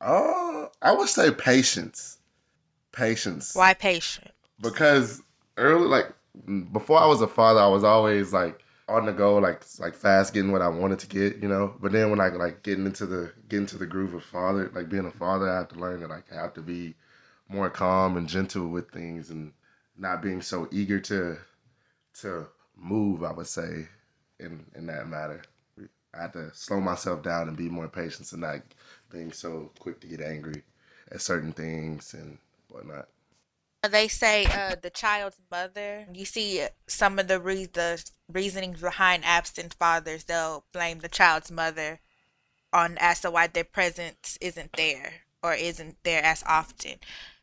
uh, 0.00 0.68
I 0.82 0.92
would 0.92 1.08
say 1.08 1.30
patience, 1.30 2.18
patience. 2.92 3.54
Why 3.54 3.74
patient? 3.74 4.32
because 4.60 5.22
early 5.56 5.86
like 5.86 6.12
before 6.72 6.98
I 6.98 7.06
was 7.06 7.20
a 7.22 7.28
father, 7.28 7.60
I 7.60 7.68
was 7.68 7.84
always 7.84 8.32
like 8.32 8.62
on 8.88 9.06
the 9.06 9.12
go, 9.12 9.38
like 9.38 9.64
like 9.78 9.94
fast 9.94 10.34
getting 10.34 10.52
what 10.52 10.62
I 10.62 10.68
wanted 10.68 10.98
to 11.00 11.06
get, 11.06 11.38
you 11.42 11.48
know. 11.48 11.74
But 11.80 11.92
then 11.92 12.10
when 12.10 12.20
I 12.20 12.28
like 12.28 12.62
getting 12.62 12.86
into 12.86 13.06
the 13.06 13.32
getting 13.48 13.64
into 13.64 13.78
the 13.78 13.86
groove 13.86 14.14
of 14.14 14.24
father, 14.24 14.70
like 14.74 14.88
being 14.88 15.06
a 15.06 15.10
father, 15.10 15.48
I 15.48 15.58
have 15.58 15.68
to 15.68 15.78
learn 15.78 16.00
that 16.00 16.10
like 16.10 16.32
I 16.32 16.36
have 16.36 16.54
to 16.54 16.62
be 16.62 16.94
more 17.48 17.70
calm 17.70 18.16
and 18.16 18.28
gentle 18.28 18.68
with 18.68 18.90
things 18.90 19.30
and 19.30 19.52
not 19.96 20.22
being 20.22 20.42
so 20.42 20.68
eager 20.70 21.00
to 21.00 21.38
to 22.20 22.46
move. 22.76 23.22
I 23.24 23.32
would 23.32 23.46
say 23.46 23.88
in 24.38 24.66
in 24.74 24.86
that 24.86 25.08
matter, 25.08 25.42
I 26.14 26.22
had 26.22 26.32
to 26.34 26.52
slow 26.54 26.80
myself 26.80 27.22
down 27.22 27.48
and 27.48 27.56
be 27.56 27.68
more 27.68 27.88
patient 27.88 28.32
and 28.32 28.42
not 28.42 28.62
being 29.10 29.32
so 29.32 29.70
quick 29.78 30.00
to 30.00 30.06
get 30.06 30.20
angry 30.20 30.62
at 31.10 31.20
certain 31.20 31.52
things 31.52 32.14
and 32.14 32.38
whatnot. 32.68 33.08
They 33.88 34.08
say 34.08 34.44
uh, 34.44 34.76
the 34.80 34.90
child's 34.90 35.38
mother. 35.50 36.06
You 36.12 36.26
see 36.26 36.66
some 36.86 37.18
of 37.18 37.28
the 37.28 37.40
re- 37.40 37.64
the 37.64 38.04
reasonings 38.30 38.80
behind 38.80 39.24
absent 39.24 39.74
fathers. 39.74 40.24
They'll 40.24 40.64
blame 40.72 40.98
the 40.98 41.08
child's 41.08 41.50
mother 41.50 42.00
on 42.72 42.98
as 43.00 43.20
to 43.20 43.30
why 43.30 43.46
their 43.46 43.64
presence 43.64 44.36
isn't 44.40 44.74
there 44.74 45.22
or 45.42 45.54
isn't 45.54 45.96
there 46.02 46.22
as 46.22 46.44
often. 46.46 46.96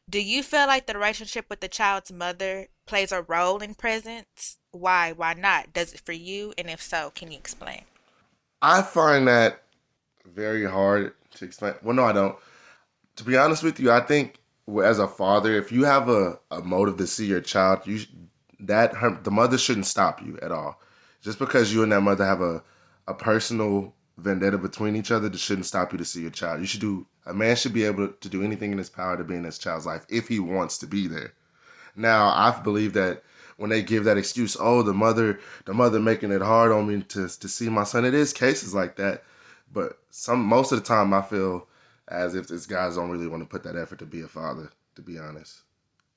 Do 0.09 0.21
you 0.21 0.43
feel 0.43 0.67
like 0.67 0.85
the 0.85 0.93
relationship 0.93 1.47
with 1.49 1.59
the 1.59 1.67
child's 1.67 2.11
mother 2.11 2.67
plays 2.85 3.11
a 3.11 3.23
role 3.23 3.59
in 3.59 3.73
presence? 3.73 4.57
Why? 4.71 5.11
Why 5.11 5.33
not? 5.33 5.73
Does 5.73 5.93
it 5.93 5.99
for 5.99 6.13
you? 6.13 6.53
And 6.57 6.69
if 6.69 6.81
so, 6.81 7.11
can 7.13 7.31
you 7.31 7.37
explain? 7.37 7.81
I 8.61 8.83
find 8.83 9.27
that 9.27 9.63
very 10.23 10.65
hard 10.65 11.13
to 11.31 11.45
explain. 11.45 11.73
Well, 11.81 11.95
no, 11.95 12.05
I 12.05 12.13
don't. 12.13 12.35
To 13.17 13.23
be 13.23 13.35
honest 13.35 13.63
with 13.63 13.79
you, 13.79 13.91
I 13.91 14.01
think 14.01 14.35
as 14.83 14.99
a 14.99 15.07
father, 15.07 15.53
if 15.53 15.71
you 15.71 15.85
have 15.85 16.09
a, 16.09 16.39
a 16.51 16.61
motive 16.61 16.97
to 16.97 17.07
see 17.07 17.25
your 17.25 17.41
child, 17.41 17.81
you 17.85 18.01
that 18.59 18.95
her, 18.95 19.19
the 19.23 19.31
mother 19.31 19.57
shouldn't 19.57 19.85
stop 19.85 20.21
you 20.21 20.37
at 20.41 20.51
all. 20.51 20.81
Just 21.21 21.39
because 21.39 21.73
you 21.73 21.83
and 21.83 21.91
that 21.91 22.01
mother 22.01 22.25
have 22.25 22.41
a 22.41 22.63
a 23.07 23.13
personal 23.13 23.93
vendetta 24.17 24.57
between 24.57 24.95
each 24.95 25.11
other, 25.11 25.29
that 25.29 25.37
shouldn't 25.39 25.65
stop 25.65 25.91
you 25.91 25.97
to 25.97 26.05
see 26.05 26.21
your 26.21 26.31
child. 26.31 26.59
You 26.59 26.67
should 26.67 26.81
do. 26.81 27.05
A 27.25 27.33
man 27.33 27.55
should 27.55 27.73
be 27.73 27.83
able 27.83 28.09
to 28.09 28.29
do 28.29 28.43
anything 28.43 28.71
in 28.71 28.77
his 28.77 28.89
power 28.89 29.17
to 29.17 29.23
be 29.23 29.35
in 29.35 29.43
his 29.43 29.57
child's 29.57 29.85
life 29.85 30.05
if 30.09 30.27
he 30.27 30.39
wants 30.39 30.77
to 30.79 30.87
be 30.87 31.07
there. 31.07 31.33
Now, 31.95 32.27
I 32.29 32.57
believe 32.63 32.93
that 32.93 33.23
when 33.57 33.69
they 33.69 33.81
give 33.83 34.03
that 34.05 34.17
excuse, 34.17 34.55
oh, 34.59 34.81
the 34.83 34.93
mother, 34.93 35.39
the 35.65 35.73
mother 35.73 35.99
making 35.99 36.31
it 36.31 36.41
hard 36.41 36.71
on 36.71 36.87
me 36.87 37.01
to 37.03 37.27
to 37.27 37.47
see 37.49 37.69
my 37.69 37.83
son. 37.83 38.05
It 38.05 38.13
is 38.13 38.33
cases 38.33 38.73
like 38.73 38.95
that, 38.97 39.23
But 39.73 39.97
some 40.09 40.43
most 40.43 40.71
of 40.71 40.79
the 40.79 40.85
time, 40.85 41.13
I 41.13 41.21
feel 41.21 41.67
as 42.07 42.35
if 42.35 42.47
these 42.47 42.65
guys 42.65 42.95
don't 42.95 43.09
really 43.09 43.27
want 43.27 43.43
to 43.43 43.49
put 43.49 43.63
that 43.63 43.75
effort 43.75 43.99
to 43.99 44.05
be 44.05 44.21
a 44.21 44.27
father. 44.27 44.69
To 44.95 45.01
be 45.01 45.19
honest, 45.19 45.61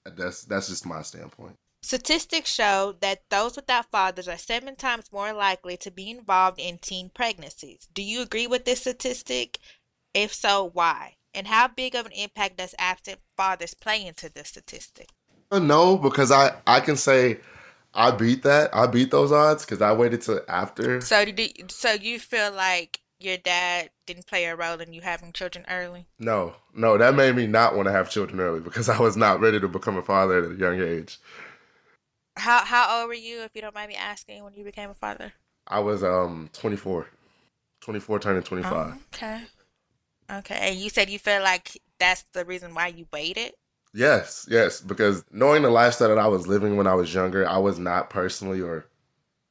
that's 0.05 0.45
that's 0.45 0.69
just 0.69 0.87
my 0.87 1.03
standpoint. 1.03 1.57
Statistics 1.83 2.53
show 2.53 2.95
that 3.01 3.23
those 3.31 3.57
without 3.57 3.91
fathers 3.91 4.29
are 4.29 4.37
seven 4.37 4.77
times 4.77 5.13
more 5.13 5.33
likely 5.33 5.77
to 5.79 5.91
be 5.91 6.11
involved 6.11 6.59
in 6.59 6.79
teen 6.79 7.11
pregnancies. 7.11 7.89
Do 7.93 8.03
you 8.03 8.23
agree 8.23 8.47
with 8.47 8.65
this 8.65 8.81
statistic? 8.81 9.59
If 10.13 10.35
so, 10.35 10.71
why? 10.73 11.17
And 11.35 11.47
how 11.47 11.69
big 11.69 11.95
of 11.95 12.07
an 12.07 12.13
impact 12.13 12.59
does 12.59 12.75
absent 12.79 13.21
fathers 13.37 13.75
play 13.75 14.05
into 14.05 14.29
this 14.29 14.49
statistic? 14.49 15.09
No, 15.53 15.97
because 15.97 16.31
I 16.31 16.57
I 16.67 16.81
can 16.81 16.97
say 16.97 17.41
I 17.95 18.11
beat 18.11 18.43
that. 18.43 18.75
I 18.75 18.87
beat 18.87 19.11
those 19.11 19.33
odds 19.33 19.65
because 19.65 19.83
I 19.83 19.93
waited 19.93 20.23
till 20.23 20.41
after. 20.49 21.01
So 21.01 21.25
did 21.25 21.71
so 21.71 21.93
you 21.93 22.19
feel 22.19 22.53
like 22.53 23.01
your 23.19 23.37
dad 23.37 23.91
didn't 24.15 24.27
play 24.27 24.45
a 24.45 24.57
role 24.57 24.81
in 24.81 24.93
you 24.93 25.01
having 25.01 25.33
children 25.33 25.65
early? 25.69 26.07
No, 26.19 26.55
no, 26.75 26.99
that 26.99 27.15
made 27.15 27.37
me 27.37 27.47
not 27.47 27.77
want 27.77 27.87
to 27.87 27.93
have 27.93 28.11
children 28.11 28.41
early 28.41 28.61
because 28.61 28.89
I 28.89 29.01
was 29.01 29.17
not 29.17 29.41
ready 29.41 29.61
to 29.61 29.69
become 29.69 29.97
a 29.97 30.03
father 30.03 30.45
at 30.45 30.51
a 30.51 30.55
young 30.55 30.81
age. 30.81 31.19
How 32.37 32.65
how 32.65 33.01
old 33.01 33.09
were 33.09 33.15
you, 33.15 33.43
if 33.43 33.51
you 33.55 33.61
don't 33.61 33.75
mind 33.75 33.89
me 33.89 33.97
asking, 33.97 34.43
when 34.43 34.55
you 34.55 34.65
became 34.65 34.91
a 34.91 34.95
father? 34.95 35.33
I 35.67 35.81
was 35.81 36.03
um 36.03 36.51
24, 36.53 37.07
24 37.81 38.19
turning 38.19 38.43
25. 38.43 38.73
Oh, 38.73 38.99
okay, 39.15 39.43
okay. 40.31 40.59
And 40.61 40.77
you 40.77 40.91
said 40.91 41.11
you 41.11 41.19
feel 41.19 41.43
like 41.43 41.81
that's 41.99 42.25
the 42.33 42.45
reason 42.45 42.75
why 42.75 42.89
you 42.89 43.07
waited. 43.13 43.53
Yes, 43.93 44.47
yes, 44.49 44.81
because 44.81 45.25
knowing 45.33 45.63
the 45.63 45.71
lifestyle 45.71 46.09
that 46.09 46.19
I 46.19 46.29
was 46.29 46.47
living 46.47 46.77
when 46.77 46.87
I 46.87 46.95
was 46.95 47.13
younger, 47.13 47.47
I 47.49 47.59
was 47.59 47.79
not 47.79 48.09
personally 48.09 48.61
or 48.61 48.87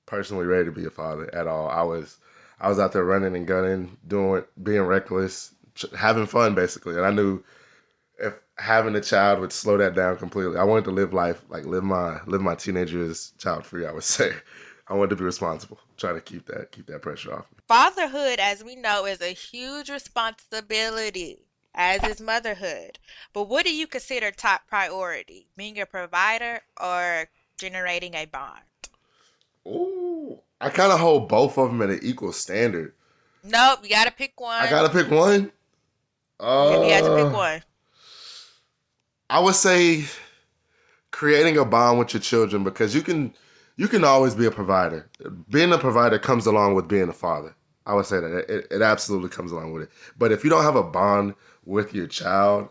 personally 0.05 0.45
ready 0.45 0.65
to 0.65 0.71
be 0.71 0.85
a 0.85 0.89
father 0.89 1.33
at 1.33 1.47
all. 1.47 1.67
I 1.67 1.83
was 1.83 2.17
I 2.59 2.69
was 2.69 2.79
out 2.79 2.91
there 2.91 3.03
running 3.03 3.35
and 3.35 3.47
gunning, 3.47 3.97
doing 4.07 4.43
being 4.61 4.81
reckless, 4.81 5.53
having 5.97 6.25
fun 6.25 6.55
basically, 6.55 6.95
and 6.95 7.05
I 7.05 7.11
knew 7.11 7.43
if 8.19 8.33
having 8.57 8.95
a 8.95 9.01
child 9.01 9.39
would 9.39 9.51
slow 9.53 9.77
that 9.77 9.95
down 9.95 10.17
completely. 10.17 10.57
I 10.57 10.63
wanted 10.63 10.85
to 10.85 10.91
live 10.91 11.13
life 11.13 11.41
like 11.49 11.65
live 11.65 11.83
my 11.83 12.19
live 12.25 12.41
my 12.41 12.55
teenagers 12.55 13.33
child 13.37 13.65
free. 13.65 13.85
I 13.85 13.91
would 13.91 14.03
say, 14.17 14.31
I 14.87 14.93
wanted 14.93 15.11
to 15.11 15.15
be 15.15 15.23
responsible, 15.23 15.79
try 15.97 16.13
to 16.13 16.21
keep 16.21 16.45
that 16.47 16.71
keep 16.71 16.87
that 16.87 17.01
pressure 17.01 17.33
off. 17.33 17.45
Fatherhood, 17.67 18.39
as 18.39 18.63
we 18.63 18.75
know, 18.75 19.05
is 19.05 19.21
a 19.21 19.33
huge 19.33 19.89
responsibility, 19.89 21.45
as 21.73 22.03
is 22.03 22.19
motherhood. 22.19 22.99
But 23.31 23.43
what 23.43 23.65
do 23.65 23.73
you 23.73 23.87
consider 23.87 24.31
top 24.31 24.67
priority? 24.67 25.47
Being 25.55 25.79
a 25.79 25.85
provider 25.85 26.61
or 26.79 27.29
generating 27.57 28.15
a 28.15 28.25
bond? 28.25 28.63
Ooh, 29.67 30.39
I 30.61 30.69
kind 30.69 30.91
of 30.91 30.99
hold 30.99 31.29
both 31.29 31.57
of 31.57 31.69
them 31.69 31.81
at 31.81 31.89
an 31.89 31.99
equal 32.03 32.33
standard. 32.33 32.93
Nope, 33.43 33.79
you 33.83 33.89
gotta 33.89 34.11
pick 34.11 34.39
one. 34.39 34.61
I 34.61 34.69
gotta 34.69 34.89
pick 34.89 35.09
one. 35.09 35.51
Uh, 36.39 36.81
you 36.83 36.91
had 36.91 37.03
to 37.03 37.15
pick 37.15 37.25
Uh, 37.25 37.29
one. 37.29 37.63
I 39.29 39.39
would 39.39 39.55
say 39.55 40.05
creating 41.11 41.57
a 41.57 41.65
bond 41.65 41.99
with 41.99 42.13
your 42.13 42.21
children 42.21 42.63
because 42.63 42.93
you 42.95 43.01
can 43.01 43.33
you 43.77 43.87
can 43.87 44.03
always 44.03 44.35
be 44.35 44.45
a 44.45 44.51
provider. 44.51 45.09
Being 45.49 45.71
a 45.71 45.77
provider 45.77 46.19
comes 46.19 46.45
along 46.45 46.75
with 46.75 46.87
being 46.87 47.07
a 47.09 47.13
father. 47.13 47.55
I 47.85 47.93
would 47.93 48.05
say 48.05 48.19
that 48.19 48.45
it, 48.49 48.67
it 48.69 48.81
absolutely 48.81 49.29
comes 49.29 49.51
along 49.51 49.71
with 49.73 49.83
it. 49.83 49.89
But 50.17 50.31
if 50.31 50.43
you 50.43 50.49
don't 50.49 50.63
have 50.63 50.75
a 50.75 50.83
bond 50.83 51.33
with 51.65 51.93
your 51.93 52.07
child, 52.07 52.69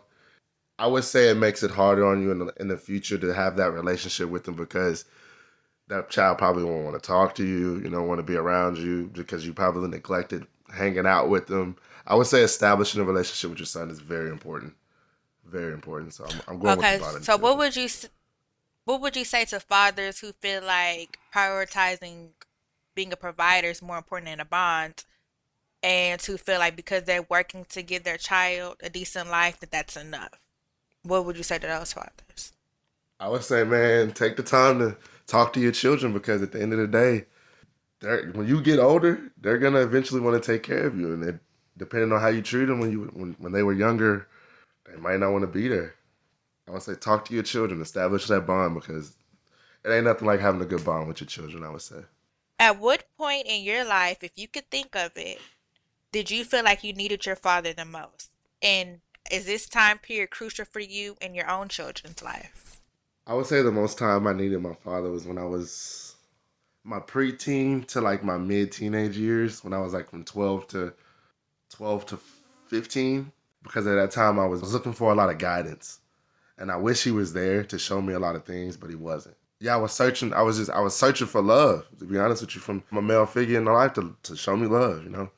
I 0.77 0.87
would 0.87 1.03
say 1.03 1.29
it 1.29 1.35
makes 1.37 1.63
it 1.63 1.71
harder 1.71 2.05
on 2.05 2.21
you 2.21 2.31
in 2.31 2.39
the, 2.39 2.53
in 2.59 2.67
the 2.67 2.77
future 2.77 3.17
to 3.17 3.33
have 3.33 3.57
that 3.57 3.71
relationship 3.71 4.29
with 4.29 4.43
them 4.45 4.55
because 4.55 5.05
that 5.89 6.09
child 6.09 6.37
probably 6.37 6.63
won't 6.63 6.85
want 6.85 7.01
to 7.01 7.07
talk 7.07 7.35
to 7.35 7.45
you, 7.45 7.79
you 7.79 7.89
know, 7.89 8.03
want 8.03 8.19
to 8.19 8.23
be 8.23 8.35
around 8.35 8.77
you 8.77 9.11
because 9.13 9.45
you 9.45 9.53
probably 9.53 9.89
neglected 9.89 10.47
hanging 10.73 11.07
out 11.07 11.29
with 11.29 11.47
them. 11.47 11.75
I 12.07 12.15
would 12.15 12.27
say 12.27 12.41
establishing 12.41 13.01
a 13.01 13.05
relationship 13.05 13.51
with 13.51 13.59
your 13.59 13.67
son 13.67 13.91
is 13.91 13.99
very 13.99 14.29
important, 14.29 14.75
very 15.45 15.73
important. 15.73 16.13
So 16.13 16.25
I'm, 16.25 16.41
I'm 16.47 16.59
going 16.59 16.77
Okay, 16.77 16.97
with 16.99 17.23
so 17.23 17.37
what 17.37 17.57
would 17.57 17.75
you 17.75 17.89
what 18.85 19.01
would 19.01 19.15
you 19.15 19.25
say 19.25 19.45
to 19.45 19.59
fathers 19.59 20.19
who 20.19 20.33
feel 20.33 20.63
like 20.63 21.19
prioritizing 21.33 22.31
being 22.95 23.13
a 23.13 23.17
provider 23.17 23.69
is 23.69 23.81
more 23.81 23.97
important 23.97 24.27
than 24.31 24.39
a 24.41 24.45
bond, 24.45 25.05
and 25.83 26.21
who 26.21 26.37
feel 26.37 26.59
like 26.59 26.75
because 26.75 27.05
they're 27.05 27.27
working 27.29 27.65
to 27.65 27.83
give 27.83 28.03
their 28.03 28.17
child 28.17 28.77
a 28.83 28.89
decent 28.89 29.29
life 29.29 29.59
that 29.61 29.71
that's 29.71 29.97
enough? 29.97 30.39
What 31.03 31.25
would 31.25 31.37
you 31.37 31.43
say 31.43 31.59
to 31.59 31.67
those 31.67 31.93
fathers? 31.93 32.53
I 33.19 33.29
would 33.29 33.43
say, 33.43 33.63
man, 33.63 34.11
take 34.13 34.35
the 34.35 34.43
time 34.43 34.79
to 34.79 34.97
talk 35.29 35.53
to 35.53 35.59
your 35.59 35.71
children 35.71 36.11
because 36.11 36.41
at 36.41 36.51
the 36.51 36.61
end 36.61 36.73
of 36.73 36.79
the 36.79 36.87
day, 36.87 37.25
when 38.33 38.47
you 38.47 38.61
get 38.61 38.79
older, 38.79 39.31
they're 39.39 39.57
gonna 39.57 39.81
eventually 39.81 40.21
want 40.21 40.41
to 40.41 40.51
take 40.51 40.63
care 40.63 40.87
of 40.87 40.97
you, 40.97 41.13
and 41.13 41.23
it, 41.23 41.39
depending 41.77 42.11
on 42.11 42.19
how 42.19 42.29
you 42.29 42.41
treat 42.41 42.65
them 42.65 42.79
when 42.79 42.91
you 42.91 43.11
when, 43.13 43.35
when 43.39 43.51
they 43.51 43.63
were 43.63 43.73
younger, 43.73 44.27
they 44.85 44.99
might 44.99 45.19
not 45.19 45.31
want 45.31 45.43
to 45.43 45.47
be 45.47 45.67
there. 45.67 45.95
I 46.67 46.71
would 46.71 46.81
say 46.81 46.95
talk 46.95 47.25
to 47.25 47.33
your 47.33 47.43
children, 47.43 47.81
establish 47.81 48.27
that 48.27 48.45
bond 48.45 48.75
because 48.75 49.15
it 49.83 49.89
ain't 49.89 50.05
nothing 50.05 50.27
like 50.27 50.39
having 50.39 50.61
a 50.61 50.65
good 50.65 50.85
bond 50.85 51.07
with 51.07 51.21
your 51.21 51.27
children. 51.27 51.63
I 51.63 51.69
would 51.69 51.81
say. 51.81 52.01
At 52.59 52.79
what 52.79 53.05
point 53.17 53.47
in 53.47 53.63
your 53.63 53.85
life, 53.85 54.21
if 54.21 54.31
you 54.35 54.47
could 54.47 54.69
think 54.69 54.95
of 54.95 55.11
it, 55.15 55.39
did 56.11 56.29
you 56.29 56.43
feel 56.43 56.63
like 56.63 56.83
you 56.83 56.91
needed 56.91 57.25
your 57.25 57.37
father 57.37 57.71
the 57.71 57.85
most? 57.85 58.31
And 58.61 58.99
is 59.31 59.45
this 59.45 59.69
time 59.69 59.97
period 59.99 60.31
crucial 60.31 60.65
for 60.65 60.81
you 60.81 61.15
in 61.21 61.33
your 61.33 61.49
own 61.49 61.69
children's 61.69 62.21
life? 62.21 62.78
I 63.29 63.33
would 63.33 63.45
say 63.45 63.61
the 63.61 63.71
most 63.71 63.99
time 63.99 64.25
I 64.25 64.33
needed 64.33 64.59
my 64.59 64.73
father 64.73 65.11
was 65.11 65.27
when 65.27 65.37
I 65.37 65.43
was 65.43 66.15
my 66.83 66.99
preteen 66.99 67.85
to 67.89 68.01
like 68.01 68.23
my 68.23 68.39
mid 68.39 68.71
teenage 68.71 69.15
years, 69.15 69.63
when 69.63 69.71
I 69.71 69.77
was 69.77 69.93
like 69.93 70.09
from 70.09 70.23
12 70.23 70.67
to 70.69 70.93
12 71.69 72.05
to 72.07 72.19
15, 72.69 73.31
because 73.61 73.85
at 73.85 73.93
that 73.93 74.09
time 74.09 74.39
I 74.39 74.47
was 74.47 74.73
looking 74.73 74.93
for 74.93 75.11
a 75.11 75.15
lot 75.15 75.29
of 75.29 75.37
guidance. 75.37 75.99
And 76.57 76.71
I 76.71 76.77
wish 76.77 77.03
he 77.03 77.11
was 77.11 77.31
there 77.31 77.63
to 77.65 77.77
show 77.77 78.01
me 78.01 78.13
a 78.13 78.19
lot 78.19 78.35
of 78.35 78.45
things, 78.45 78.75
but 78.75 78.89
he 78.89 78.95
wasn't. 78.95 79.37
Yeah, 79.59 79.75
I 79.75 79.77
was 79.77 79.93
searching. 79.93 80.33
I 80.33 80.41
was 80.41 80.57
just, 80.57 80.71
I 80.71 80.79
was 80.79 80.95
searching 80.95 81.27
for 81.27 81.43
love, 81.43 81.85
to 81.99 82.05
be 82.05 82.17
honest 82.17 82.41
with 82.41 82.55
you, 82.55 82.61
from 82.61 82.81
a 82.91 83.01
male 83.01 83.27
figure 83.27 83.59
in 83.59 83.63
my 83.63 83.73
life 83.73 83.93
to, 83.93 84.15
to 84.23 84.35
show 84.35 84.57
me 84.57 84.65
love, 84.65 85.03
you 85.03 85.09
know? 85.09 85.29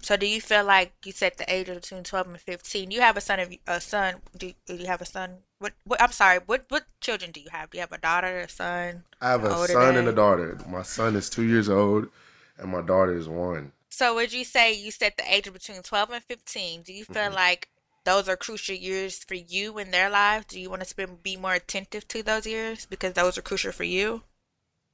So 0.00 0.16
do 0.16 0.26
you 0.26 0.40
feel 0.40 0.64
like 0.64 0.92
you 1.04 1.12
said 1.12 1.34
the 1.36 1.52
age 1.52 1.68
of 1.68 1.80
between 1.80 2.04
12 2.04 2.26
and 2.28 2.40
15? 2.40 2.90
You 2.90 3.00
have 3.00 3.16
a 3.16 3.20
son 3.20 3.40
of 3.40 3.52
a 3.66 3.80
son. 3.80 4.16
Do, 4.36 4.52
do 4.66 4.74
you 4.76 4.86
have 4.86 5.02
a 5.02 5.06
son? 5.06 5.38
What, 5.58 5.72
what 5.84 6.00
I'm 6.00 6.12
sorry. 6.12 6.38
What 6.46 6.64
what 6.68 6.84
children 7.00 7.30
do 7.32 7.40
you 7.40 7.50
have? 7.50 7.70
Do 7.70 7.78
you 7.78 7.80
have 7.80 7.92
a 7.92 7.98
daughter, 7.98 8.38
a 8.40 8.48
son? 8.48 9.04
I 9.20 9.30
have 9.30 9.44
a 9.44 9.66
son 9.66 9.96
and 9.96 10.08
a 10.08 10.12
daughter. 10.12 10.58
My 10.68 10.82
son 10.82 11.16
is 11.16 11.28
two 11.28 11.42
years 11.42 11.68
old, 11.68 12.08
and 12.56 12.70
my 12.70 12.80
daughter 12.80 13.16
is 13.16 13.28
one. 13.28 13.72
So 13.90 14.14
would 14.14 14.32
you 14.32 14.44
say 14.44 14.72
you 14.72 14.90
said 14.90 15.14
the 15.16 15.34
age 15.34 15.46
of 15.46 15.54
between 15.54 15.82
12 15.82 16.10
and 16.10 16.22
15? 16.24 16.82
Do 16.82 16.92
you 16.92 17.04
feel 17.04 17.30
Mhm. 17.30 17.34
like 17.34 17.68
those 18.04 18.28
are 18.28 18.36
crucial 18.36 18.76
years 18.76 19.24
for 19.24 19.34
you 19.34 19.76
in 19.78 19.90
their 19.90 20.08
lives? 20.08 20.46
Do 20.46 20.60
you 20.60 20.70
want 20.70 20.82
to 20.82 20.88
spend, 20.88 21.22
be 21.22 21.36
more 21.36 21.54
attentive 21.54 22.06
to 22.08 22.22
those 22.22 22.46
years 22.46 22.86
because 22.86 23.14
those 23.14 23.36
are 23.36 23.42
crucial 23.42 23.72
for 23.72 23.84
you? 23.84 24.22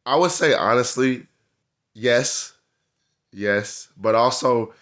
I 0.07 0.17
would 0.17 0.31
say 0.31 0.55
honestly, 0.55 1.27
yes, 1.93 2.55
yes, 3.33 3.89
but 3.97 4.15
also 4.15 4.75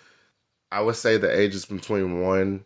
I 0.72 0.80
would 0.80 0.96
say 0.96 1.18
the 1.18 1.30
ages 1.30 1.66
between 1.66 2.22
one, 2.22 2.64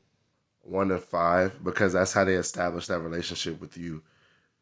one 0.63 0.93
and 0.93 1.03
five 1.03 1.63
because 1.65 1.93
that's 1.93 2.13
how 2.13 2.25
they 2.25 2.35
establish 2.35 2.87
that 2.87 3.01
relationship 3.01 3.61
with 3.61 3.77
you 3.77 4.01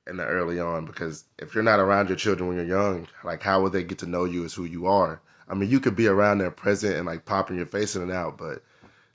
in 0.06 0.16
the 0.16 0.24
early 0.24 0.58
on. 0.58 0.86
Because 0.86 1.24
if 1.38 1.54
you're 1.54 1.62
not 1.62 1.78
around 1.78 2.08
your 2.08 2.16
children 2.16 2.48
when 2.48 2.56
you're 2.56 2.66
young, 2.66 3.06
like 3.22 3.42
how 3.42 3.60
will 3.60 3.68
they 3.68 3.84
get 3.84 3.98
to 3.98 4.06
know 4.06 4.24
you 4.24 4.46
as 4.46 4.54
who 4.54 4.64
you 4.64 4.86
are? 4.86 5.20
I 5.46 5.54
mean, 5.54 5.68
you 5.68 5.78
could 5.78 5.94
be 5.94 6.06
around 6.06 6.38
there 6.38 6.50
present 6.50 6.96
and 6.96 7.04
like 7.04 7.26
popping 7.26 7.58
your 7.58 7.66
face 7.66 7.94
in 7.94 8.02
and 8.02 8.10
out, 8.10 8.38
but 8.38 8.62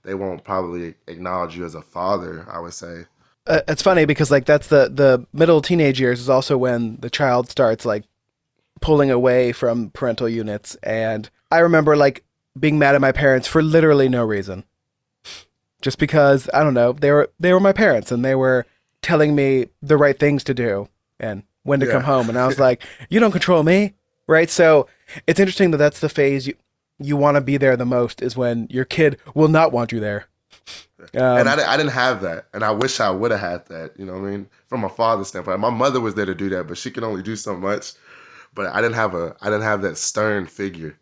they 0.03 0.13
won't 0.13 0.43
probably 0.43 0.93
acknowledge 1.07 1.57
you 1.57 1.65
as 1.65 1.73
a 1.73 1.81
father. 1.81 2.45
I 2.51 2.59
would 2.59 2.75
say. 2.75 3.05
Uh, 3.47 3.61
it's 3.67 3.81
funny 3.81 4.05
because 4.05 4.29
like 4.29 4.45
that's 4.45 4.67
the 4.67 4.91
the 4.93 5.25
middle 5.33 5.59
teenage 5.59 5.99
years 5.99 6.19
is 6.19 6.29
also 6.29 6.55
when 6.55 6.97
the 6.97 7.09
child 7.09 7.49
starts 7.49 7.83
like 7.83 8.03
pulling 8.79 9.09
away 9.09 9.51
from 9.53 9.89
parental 9.89 10.29
units 10.29 10.75
and 10.83 11.31
I 11.51 11.59
remember 11.59 11.97
like 11.97 12.23
being 12.59 12.77
mad 12.79 12.95
at 12.95 13.01
my 13.01 13.11
parents 13.11 13.47
for 13.47 13.61
literally 13.61 14.09
no 14.09 14.23
reason. 14.23 14.63
Just 15.81 15.97
because 15.97 16.49
I 16.53 16.63
don't 16.63 16.73
know, 16.73 16.91
they 16.93 17.11
were 17.11 17.29
they 17.39 17.53
were 17.53 17.59
my 17.59 17.71
parents 17.73 18.11
and 18.11 18.23
they 18.23 18.35
were 18.35 18.65
telling 19.01 19.33
me 19.35 19.69
the 19.81 19.97
right 19.97 20.19
things 20.19 20.43
to 20.43 20.53
do 20.53 20.89
and 21.19 21.43
when 21.63 21.79
to 21.79 21.85
Yeah. 21.85 21.93
come 21.93 22.03
home 22.03 22.27
and 22.29 22.37
I 22.37 22.47
was 22.47 22.59
like, 22.59 22.83
you 23.09 23.19
don't 23.19 23.31
control 23.31 23.63
me, 23.63 23.93
right? 24.27 24.49
So 24.49 24.87
it's 25.25 25.39
interesting 25.39 25.71
that 25.71 25.77
that's 25.77 25.99
the 26.01 26.09
phase 26.09 26.47
you 26.47 26.55
you 27.01 27.15
want 27.15 27.35
to 27.35 27.41
be 27.41 27.55
there 27.55 27.77
the 27.77 27.85
most 27.85 28.21
is 28.21 28.35
when 28.35 28.67
your 28.69 28.83
kid 28.83 29.17
will 29.33 29.47
not 29.47 29.71
want 29.71 29.93
you 29.93 30.01
there. 30.01 30.25
Um, 31.13 31.21
and 31.39 31.47
I, 31.49 31.73
I 31.73 31.77
didn't 31.77 31.93
have 31.93 32.21
that, 32.23 32.47
and 32.53 32.61
I 32.61 32.71
wish 32.71 32.99
I 32.99 33.09
would 33.09 33.31
have 33.31 33.39
had 33.39 33.65
that. 33.67 33.97
You 33.97 34.05
know 34.05 34.13
what 34.13 34.27
I 34.27 34.31
mean? 34.31 34.49
From 34.67 34.83
a 34.83 34.89
father's 34.89 35.29
standpoint, 35.29 35.61
my 35.61 35.69
mother 35.69 36.01
was 36.01 36.15
there 36.15 36.25
to 36.25 36.35
do 36.35 36.49
that, 36.49 36.67
but 36.67 36.77
she 36.77 36.91
could 36.91 37.05
only 37.05 37.23
do 37.23 37.37
so 37.37 37.55
much. 37.55 37.93
But 38.53 38.65
I 38.75 38.81
didn't 38.81 38.95
have 38.95 39.15
a, 39.15 39.33
I 39.39 39.45
didn't 39.45 39.61
have 39.63 39.81
that 39.83 39.97
stern 39.97 40.45
figure. 40.45 40.97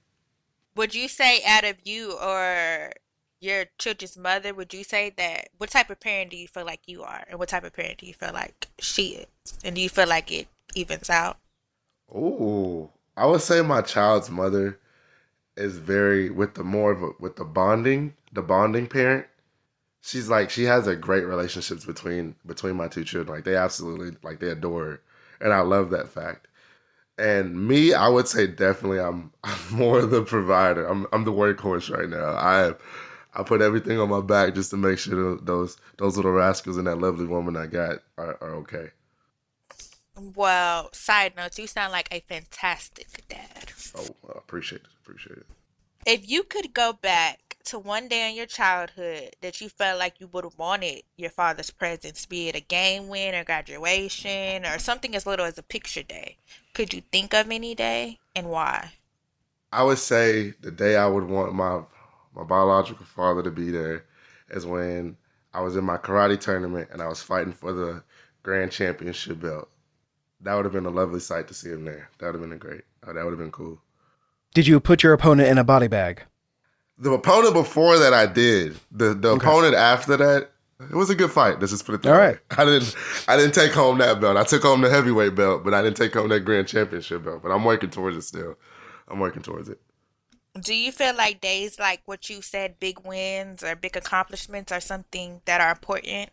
Would 0.78 0.94
you 0.94 1.08
say 1.08 1.42
out 1.44 1.64
of 1.64 1.78
you 1.86 2.14
or 2.14 2.92
your 3.40 3.66
children's 3.80 4.16
mother, 4.16 4.54
would 4.54 4.74
you 4.74 4.84
say 4.84 5.12
that 5.18 5.50
what 5.58 5.72
type 5.72 5.90
of 5.90 6.00
parent 6.00 6.30
do 6.30 6.38
you 6.38 6.48
feel 6.48 6.66
like 6.66 6.82
you 6.86 7.02
are 7.02 7.24
and 7.28 7.40
what 7.40 7.50
type 7.50 7.64
of 7.64 7.74
parent 7.74 7.98
do 7.98 8.06
you 8.06 8.14
feel 8.14 8.32
like 8.32 8.68
she 8.80 9.16
is? 9.16 9.58
And 9.64 9.76
do 9.76 9.82
you 9.82 9.90
feel 9.90 10.08
like 10.08 10.32
it 10.32 10.48
evens 10.76 11.10
out? 11.10 11.38
Ooh, 12.16 12.90
I 13.16 13.26
would 13.26 13.42
say 13.42 13.62
my 13.64 13.82
child's 13.82 14.30
mother 14.30 14.80
is 15.56 15.80
very 15.80 16.30
with 16.30 16.54
the 16.54 16.64
more 16.64 16.92
of 16.92 17.02
a, 17.02 17.10
with 17.20 17.36
the 17.38 17.44
bonding, 17.44 18.14
the 18.32 18.44
bonding 18.44 18.86
parent. 18.86 19.26
She's 20.02 20.30
like 20.30 20.52
she 20.52 20.64
has 20.66 20.86
a 20.86 20.96
great 20.96 21.26
relationships 21.26 21.86
between 21.86 22.36
between 22.46 22.76
my 22.76 22.88
two 22.88 23.04
children. 23.04 23.36
Like 23.36 23.46
they 23.46 23.56
absolutely 23.56 24.16
like 24.22 24.40
they 24.40 24.50
adore 24.50 24.86
her, 24.86 25.02
and 25.42 25.52
I 25.52 25.62
love 25.62 25.90
that 25.90 26.10
fact. 26.10 26.48
And 27.18 27.68
me, 27.68 27.94
I 27.94 28.08
would 28.08 28.28
say 28.28 28.48
definitely 28.48 29.00
I'm 29.00 29.32
I'm 29.44 29.60
more 29.72 30.06
the 30.06 30.22
provider. 30.24 30.86
I'm 30.86 31.08
I'm 31.12 31.24
the 31.24 31.34
workhorse 31.34 31.96
right 31.96 32.10
now. 32.10 32.30
I 32.30 32.74
I 33.34 33.44
put 33.44 33.62
everything 33.62 34.00
on 34.00 34.10
my 34.10 34.22
back 34.22 34.56
just 34.56 34.72
to 34.72 34.78
make 34.78 35.00
sure 35.00 35.38
those 35.38 35.78
those 35.98 36.16
little 36.16 36.32
rascals 36.32 36.78
and 36.78 36.88
that 36.88 36.98
lovely 36.98 37.26
woman 37.26 37.56
I 37.56 37.68
got 37.68 38.00
are, 38.18 38.38
are 38.42 38.56
okay. 38.56 38.92
Well, 40.36 40.90
side 40.94 41.36
notes, 41.36 41.60
you 41.60 41.68
sound 41.68 41.92
like 41.92 42.08
a 42.12 42.22
fantastic 42.22 43.28
dad. 43.28 43.72
Oh, 43.96 44.08
I 44.34 44.38
appreciate 44.38 44.82
it. 44.82 44.88
Appreciate 45.04 45.38
it. 45.38 45.46
If 46.06 46.28
you 46.28 46.44
could 46.44 46.74
go 46.74 46.94
back 46.94 47.47
to 47.68 47.80
one 47.80 48.08
day 48.08 48.30
in 48.30 48.36
your 48.36 48.46
childhood 48.46 49.36
that 49.42 49.62
you 49.62 49.70
felt 49.70 50.00
like 50.00 50.20
you 50.20 50.28
would 50.28 50.44
have 50.44 50.58
wanted 50.58 51.04
your 51.16 51.30
father's 51.30 51.70
presence, 51.70 52.26
be 52.26 52.50
it 52.50 52.56
a 52.56 52.60
game 52.60 53.08
win 53.08 53.36
or 53.36 53.44
graduation 53.44 54.66
or 54.66 54.80
something 54.80 55.16
as 55.16 55.26
little 55.26 55.46
as 55.46 55.58
a 55.58 55.64
picture 55.64 56.04
day, 56.04 56.38
could 56.74 56.94
you 56.94 57.02
think 57.12 57.34
of 57.34 57.52
any 57.52 57.76
day 57.76 58.20
and 58.36 58.50
why? 58.50 58.92
I 59.72 59.84
would 59.84 60.00
say 60.00 60.54
the 60.62 60.72
day 60.72 60.96
I 60.96 61.08
would 61.08 61.26
want 61.26 61.54
my 61.54 61.82
my 62.34 62.44
biological 62.44 63.06
father 63.06 63.44
to 63.44 63.52
be 63.52 63.72
there 63.72 64.06
is 64.50 64.66
when 64.66 65.18
I 65.54 65.62
was 65.62 65.76
in 65.76 65.84
my 65.84 65.98
karate 65.98 66.40
tournament 66.40 66.90
and 66.92 67.02
I 67.02 67.08
was 67.08 67.22
fighting 67.22 67.54
for 67.54 67.74
the 67.74 68.04
grand 68.44 68.72
championship 68.72 69.40
belt 69.42 69.70
that 70.42 70.56
would 70.56 70.66
have 70.66 70.74
been 70.74 70.86
a 70.86 70.92
lovely 70.92 71.20
sight 71.20 71.48
to 71.48 71.54
see 71.54 71.70
him 71.70 71.86
there. 71.86 72.10
That 72.20 72.28
would 72.28 72.36
have 72.36 72.42
been 72.42 72.54
a 72.54 72.58
great. 72.58 72.82
That 73.02 73.16
would 73.16 73.32
have 73.32 73.40
been 73.40 73.52
cool. 73.52 73.82
Did 74.54 74.68
you 74.68 74.80
put 74.80 75.04
your 75.04 75.14
opponent 75.14 75.50
in 75.50 75.58
a 75.58 75.64
body 75.64 75.88
bag? 75.88 76.24
The 77.00 77.12
opponent 77.12 77.54
before 77.54 78.00
that, 78.00 78.14
I 78.14 78.26
did. 78.26 78.80
The 78.92 79.14
the 79.14 79.30
okay. 79.30 79.46
opponent 79.46 79.76
after 79.76 80.18
that, 80.18 80.52
it 80.80 80.96
was 80.96 81.10
a 81.10 81.16
good 81.16 81.32
fight. 81.32 81.60
Let's 81.60 81.72
just 81.72 81.86
put 81.86 81.96
it 81.96 82.04
that 82.04 82.14
All 82.14 82.20
way. 82.20 82.28
right. 82.28 82.40
I 82.58 82.66
didn't 82.66 82.96
I 83.28 83.38
didn't 83.38 83.54
take 83.54 83.72
home 83.72 84.00
that 84.00 84.20
belt. 84.20 84.38
I 84.38 84.44
took 84.44 84.64
home 84.64 84.82
the 84.82 84.90
heavyweight 84.90 85.36
belt, 85.36 85.64
but 85.64 85.74
I 85.74 85.82
didn't 85.82 85.98
take 85.98 86.14
home 86.14 86.30
that 86.30 86.42
grand 86.42 86.68
championship 86.68 87.24
belt. 87.24 87.42
But 87.44 87.52
I'm 87.52 87.64
working 87.64 87.90
towards 87.90 88.18
it 88.18 88.24
still. 88.24 88.56
I'm 89.08 89.20
working 89.20 89.42
towards 89.42 89.70
it. 89.70 89.80
Do 90.60 90.74
you 90.74 90.92
feel 90.92 91.16
like 91.16 91.40
days 91.40 91.78
like 91.78 92.02
what 92.06 92.30
you 92.30 92.42
said, 92.42 92.80
big 92.80 93.00
wins 93.06 93.64
or 93.64 93.76
big 93.76 93.96
accomplishments, 93.96 94.72
are 94.72 94.82
something 94.82 95.42
that 95.46 95.62
are 95.62 95.72
important 95.72 96.32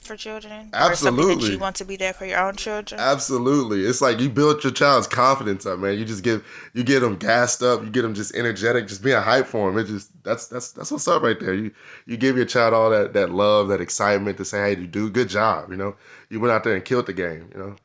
for 0.00 0.16
children? 0.16 0.70
Absolutely. 0.72 1.52
you 1.52 1.58
want 1.58 1.76
to 1.76 1.84
be 1.84 1.96
there 1.96 2.12
for 2.12 2.26
your 2.26 2.38
own 2.38 2.56
children? 2.56 3.00
Absolutely. 3.00 3.84
It's 3.84 4.00
like 4.00 4.20
you 4.20 4.28
build 4.28 4.62
your 4.62 4.72
child's 4.72 5.06
confidence 5.06 5.66
up, 5.66 5.78
man. 5.78 5.98
You 5.98 6.04
just 6.04 6.22
get 6.22 6.42
you 6.74 6.84
get 6.84 7.00
them 7.00 7.16
gassed 7.16 7.62
up. 7.62 7.82
You 7.82 7.90
get 7.90 8.02
them 8.02 8.14
just 8.14 8.34
energetic, 8.34 8.86
just 8.88 9.02
being 9.02 9.20
hype 9.20 9.46
for 9.46 9.70
them. 9.70 9.78
It 9.78 9.88
just 9.88 10.10
that's 10.22 10.48
that's 10.48 10.72
that's 10.72 10.90
what's 10.90 11.08
up 11.08 11.22
right 11.22 11.38
there. 11.38 11.54
You 11.54 11.70
you 12.06 12.16
give 12.16 12.36
your 12.36 12.46
child 12.46 12.74
all 12.74 12.90
that 12.90 13.12
that 13.14 13.30
love, 13.30 13.68
that 13.68 13.80
excitement 13.80 14.38
to 14.38 14.44
say, 14.44 14.74
hey, 14.74 14.80
you 14.80 14.86
do 14.86 15.10
good 15.10 15.28
job. 15.28 15.70
You 15.70 15.76
know, 15.76 15.96
you 16.30 16.40
went 16.40 16.52
out 16.52 16.64
there 16.64 16.74
and 16.74 16.84
killed 16.84 17.06
the 17.06 17.12
game. 17.12 17.50
You 17.52 17.60
know. 17.60 17.76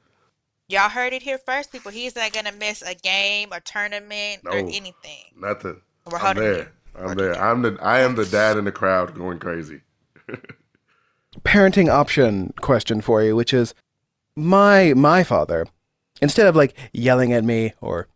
Y'all 0.67 0.89
heard 0.89 1.11
it 1.11 1.21
here 1.21 1.37
first, 1.37 1.71
people. 1.71 1.91
He's 1.91 2.15
not 2.15 2.31
gonna 2.31 2.53
miss 2.53 2.81
a 2.81 2.95
game, 2.95 3.49
a 3.51 3.59
tournament, 3.59 4.43
no, 4.43 4.51
or 4.51 4.57
anything. 4.57 5.25
Nothing. 5.37 5.81
We're 6.09 6.17
I'm 6.17 6.37
there. 6.37 6.57
You. 6.57 6.67
I'm 6.95 7.17
there. 7.17 7.41
I'm 7.41 7.61
the 7.61 7.77
I 7.81 8.01
am 8.01 8.15
the 8.15 8.25
dad 8.25 8.57
in 8.57 8.65
the 8.65 8.71
crowd 8.71 9.15
going 9.15 9.39
crazy. 9.39 9.81
parenting 11.43 11.89
option 11.89 12.53
question 12.62 13.01
for 13.01 13.24
you, 13.24 13.36
which 13.36 13.53
is 13.53 13.74
my 14.36 14.93
my 14.93 15.24
father, 15.24 15.67
instead 16.21 16.48
of 16.48 16.55
like 16.55 16.75
yelling 16.93 17.33
at 17.33 17.43
me 17.43 17.74
or 17.81 18.07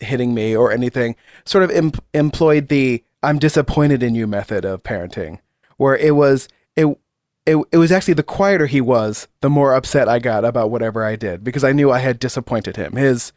hitting 0.00 0.34
me 0.34 0.56
or 0.56 0.70
anything, 0.70 1.16
sort 1.44 1.64
of 1.64 1.70
em- 1.70 1.92
employed 2.14 2.68
the 2.68 3.02
"I'm 3.22 3.38
disappointed 3.38 4.02
in 4.02 4.14
you" 4.14 4.26
method 4.26 4.64
of 4.64 4.82
parenting, 4.82 5.40
where 5.76 5.96
it 5.96 6.14
was 6.14 6.48
it. 6.76 6.86
It, 7.46 7.56
it 7.72 7.78
was 7.78 7.90
actually 7.90 8.12
the 8.12 8.22
quieter 8.22 8.66
he 8.66 8.82
was, 8.82 9.26
the 9.40 9.48
more 9.48 9.72
upset 9.72 10.06
I 10.06 10.18
got 10.18 10.44
about 10.44 10.70
whatever 10.70 11.02
I 11.02 11.16
did 11.16 11.42
because 11.42 11.64
I 11.64 11.72
knew 11.72 11.90
I 11.90 12.00
had 12.00 12.18
disappointed 12.18 12.76
him. 12.76 12.96
His 12.96 13.32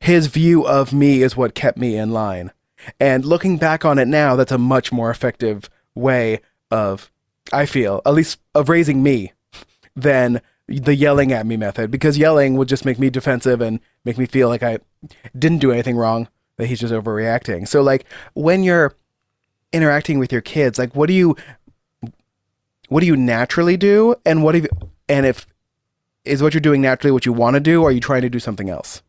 his 0.00 0.28
view 0.28 0.66
of 0.66 0.94
me 0.94 1.22
is 1.22 1.36
what 1.36 1.54
kept 1.54 1.76
me 1.76 1.96
in 1.96 2.12
line. 2.12 2.50
And 2.98 3.26
looking 3.26 3.58
back 3.58 3.84
on 3.84 3.98
it 3.98 4.08
now, 4.08 4.36
that's 4.36 4.50
a 4.50 4.58
much 4.58 4.90
more 4.90 5.10
effective 5.10 5.68
way 5.94 6.40
of 6.70 7.11
I 7.52 7.66
feel, 7.66 8.02
at 8.04 8.14
least 8.14 8.38
of 8.54 8.68
raising 8.68 9.02
me, 9.02 9.32
than 9.96 10.40
the 10.68 10.94
yelling 10.94 11.32
at 11.32 11.46
me 11.46 11.56
method 11.56 11.90
because 11.90 12.16
yelling 12.16 12.56
would 12.56 12.68
just 12.68 12.84
make 12.84 12.98
me 12.98 13.10
defensive 13.10 13.60
and 13.60 13.80
make 14.04 14.16
me 14.16 14.26
feel 14.26 14.48
like 14.48 14.62
I 14.62 14.78
didn't 15.38 15.58
do 15.58 15.72
anything 15.72 15.96
wrong, 15.96 16.28
that 16.56 16.66
he's 16.66 16.80
just 16.80 16.94
overreacting. 16.94 17.68
So 17.68 17.82
like 17.82 18.04
when 18.34 18.62
you're 18.62 18.94
interacting 19.72 20.18
with 20.18 20.32
your 20.32 20.40
kids, 20.40 20.78
like 20.78 20.94
what 20.94 21.08
do 21.08 21.14
you 21.14 21.36
what 22.88 23.00
do 23.00 23.06
you 23.06 23.16
naturally 23.16 23.76
do 23.76 24.14
and 24.24 24.42
what 24.44 24.54
if 24.54 24.66
and 25.08 25.26
if 25.26 25.46
is 26.24 26.42
what 26.42 26.54
you're 26.54 26.60
doing 26.60 26.80
naturally 26.80 27.10
what 27.10 27.26
you 27.26 27.32
want 27.32 27.54
to 27.54 27.60
do 27.60 27.82
or 27.82 27.88
are 27.88 27.92
you 27.92 28.00
trying 28.00 28.22
to 28.22 28.30
do 28.30 28.38
something 28.38 28.70
else? 28.70 29.02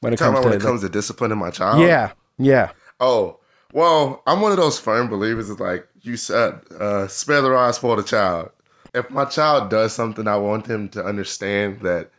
When 0.00 0.12
it 0.12 0.18
comes 0.18 0.40
to 0.40 0.46
when 0.46 0.56
it 0.56 0.62
comes 0.62 0.82
to 0.82 0.88
disciplining 0.88 1.38
my 1.38 1.50
child? 1.50 1.80
Yeah. 1.80 2.12
Yeah. 2.38 2.70
Oh, 3.00 3.40
well, 3.72 4.22
I'm 4.26 4.40
one 4.40 4.52
of 4.52 4.58
those 4.58 4.78
firm 4.78 5.08
believers. 5.08 5.48
Is 5.48 5.60
like 5.60 5.88
you 6.06 6.16
said, 6.16 6.60
uh, 6.78 7.08
spare 7.08 7.40
the 7.40 7.50
rod, 7.50 7.72
spoil 7.72 7.96
the 7.96 8.02
child. 8.02 8.50
If 8.94 9.10
my 9.10 9.24
child 9.24 9.70
does 9.70 9.92
something, 9.92 10.28
I 10.28 10.36
want 10.36 10.66
him 10.66 10.88
to 10.90 11.04
understand 11.04 11.80
that 11.80 12.10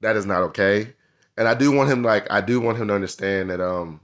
that 0.00 0.16
is 0.16 0.26
not 0.26 0.42
okay, 0.42 0.94
and 1.36 1.46
I 1.46 1.54
do 1.54 1.70
want 1.72 1.90
him 1.90 2.02
like 2.02 2.26
I 2.30 2.40
do 2.40 2.60
want 2.60 2.78
him 2.78 2.88
to 2.88 2.94
understand 2.94 3.50
that 3.50 3.60
um, 3.60 4.00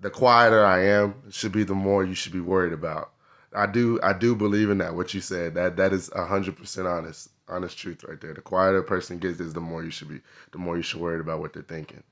the 0.00 0.10
quieter 0.10 0.64
I 0.64 0.84
am 0.84 1.14
should 1.30 1.52
be 1.52 1.64
the 1.64 1.74
more 1.74 2.04
you 2.04 2.14
should 2.14 2.32
be 2.32 2.40
worried 2.40 2.72
about. 2.72 3.12
I 3.54 3.66
do 3.66 4.00
I 4.02 4.12
do 4.12 4.34
believe 4.34 4.70
in 4.70 4.78
that. 4.78 4.94
What 4.94 5.14
you 5.14 5.20
said 5.20 5.54
that 5.54 5.76
that 5.76 5.92
is 5.92 6.10
hundred 6.14 6.56
percent 6.56 6.86
honest 6.88 7.30
honest 7.48 7.78
truth 7.78 8.04
right 8.04 8.20
there. 8.20 8.34
The 8.34 8.40
quieter 8.40 8.78
a 8.78 8.82
person 8.84 9.18
gets 9.18 9.40
is 9.40 9.54
the 9.54 9.60
more 9.60 9.84
you 9.84 9.90
should 9.90 10.08
be 10.08 10.20
the 10.52 10.58
more 10.58 10.76
you 10.76 10.82
should 10.82 11.00
worry 11.00 11.20
about 11.20 11.40
what 11.40 11.52
they're 11.52 11.62
thinking. 11.62 12.02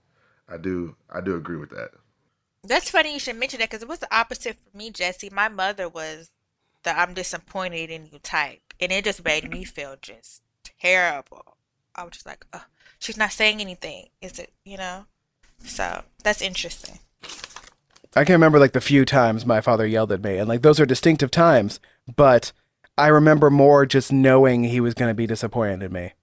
I 0.48 0.56
do 0.58 0.94
I 1.10 1.20
do 1.20 1.36
agree 1.36 1.56
with 1.56 1.70
that. 1.70 1.92
That's 2.66 2.90
funny 2.90 3.12
you 3.12 3.20
should 3.20 3.36
mention 3.36 3.60
that 3.60 3.70
because 3.70 3.82
it 3.82 3.88
was 3.88 4.00
the 4.00 4.14
opposite 4.14 4.56
for 4.56 4.76
me, 4.76 4.90
Jesse. 4.90 5.30
My 5.30 5.48
mother 5.48 5.88
was 5.88 6.30
the 6.82 6.98
I'm 6.98 7.14
disappointed 7.14 7.90
in 7.90 8.08
you 8.12 8.18
type, 8.18 8.74
and 8.80 8.90
it 8.90 9.04
just 9.04 9.24
made 9.24 9.48
me 9.50 9.64
feel 9.64 9.96
just 10.00 10.42
terrible. 10.80 11.56
I 11.94 12.02
was 12.02 12.12
just 12.12 12.26
like, 12.26 12.44
oh, 12.52 12.64
she's 12.98 13.16
not 13.16 13.32
saying 13.32 13.60
anything. 13.60 14.08
Is 14.20 14.38
it, 14.38 14.52
you 14.64 14.76
know? 14.76 15.06
So 15.64 16.02
that's 16.22 16.42
interesting. 16.42 16.98
I 18.16 18.24
can 18.24 18.32
remember 18.32 18.58
like 18.58 18.72
the 18.72 18.80
few 18.80 19.04
times 19.04 19.46
my 19.46 19.60
father 19.60 19.86
yelled 19.86 20.10
at 20.10 20.24
me, 20.24 20.36
and 20.38 20.48
like 20.48 20.62
those 20.62 20.80
are 20.80 20.86
distinctive 20.86 21.30
times, 21.30 21.78
but 22.14 22.52
I 22.98 23.08
remember 23.08 23.50
more 23.50 23.86
just 23.86 24.12
knowing 24.12 24.64
he 24.64 24.80
was 24.80 24.94
going 24.94 25.10
to 25.10 25.14
be 25.14 25.26
disappointed 25.26 25.82
in 25.82 25.92
me 25.92 26.14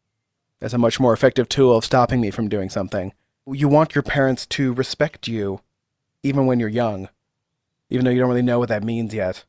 as 0.60 0.73
a 0.73 0.77
much 0.77 0.99
more 0.99 1.13
effective 1.13 1.47
tool 1.47 1.77
of 1.77 1.86
stopping 1.86 2.19
me 2.19 2.32
from 2.32 2.49
doing 2.49 2.69
something. 2.69 3.13
You 3.45 3.67
want 3.67 3.95
your 3.95 4.01
parents 4.01 4.45
to 4.47 4.73
respect 4.73 5.27
you 5.27 5.62
even 6.23 6.45
when 6.45 6.59
you're 6.59 6.69
young, 6.69 7.09
even 7.89 8.05
though 8.05 8.12
you 8.12 8.19
don't 8.19 8.29
really 8.29 8.41
know 8.41 8.59
what 8.59 8.69
that 8.69 8.83
means 8.83 9.13
yet. 9.13 9.43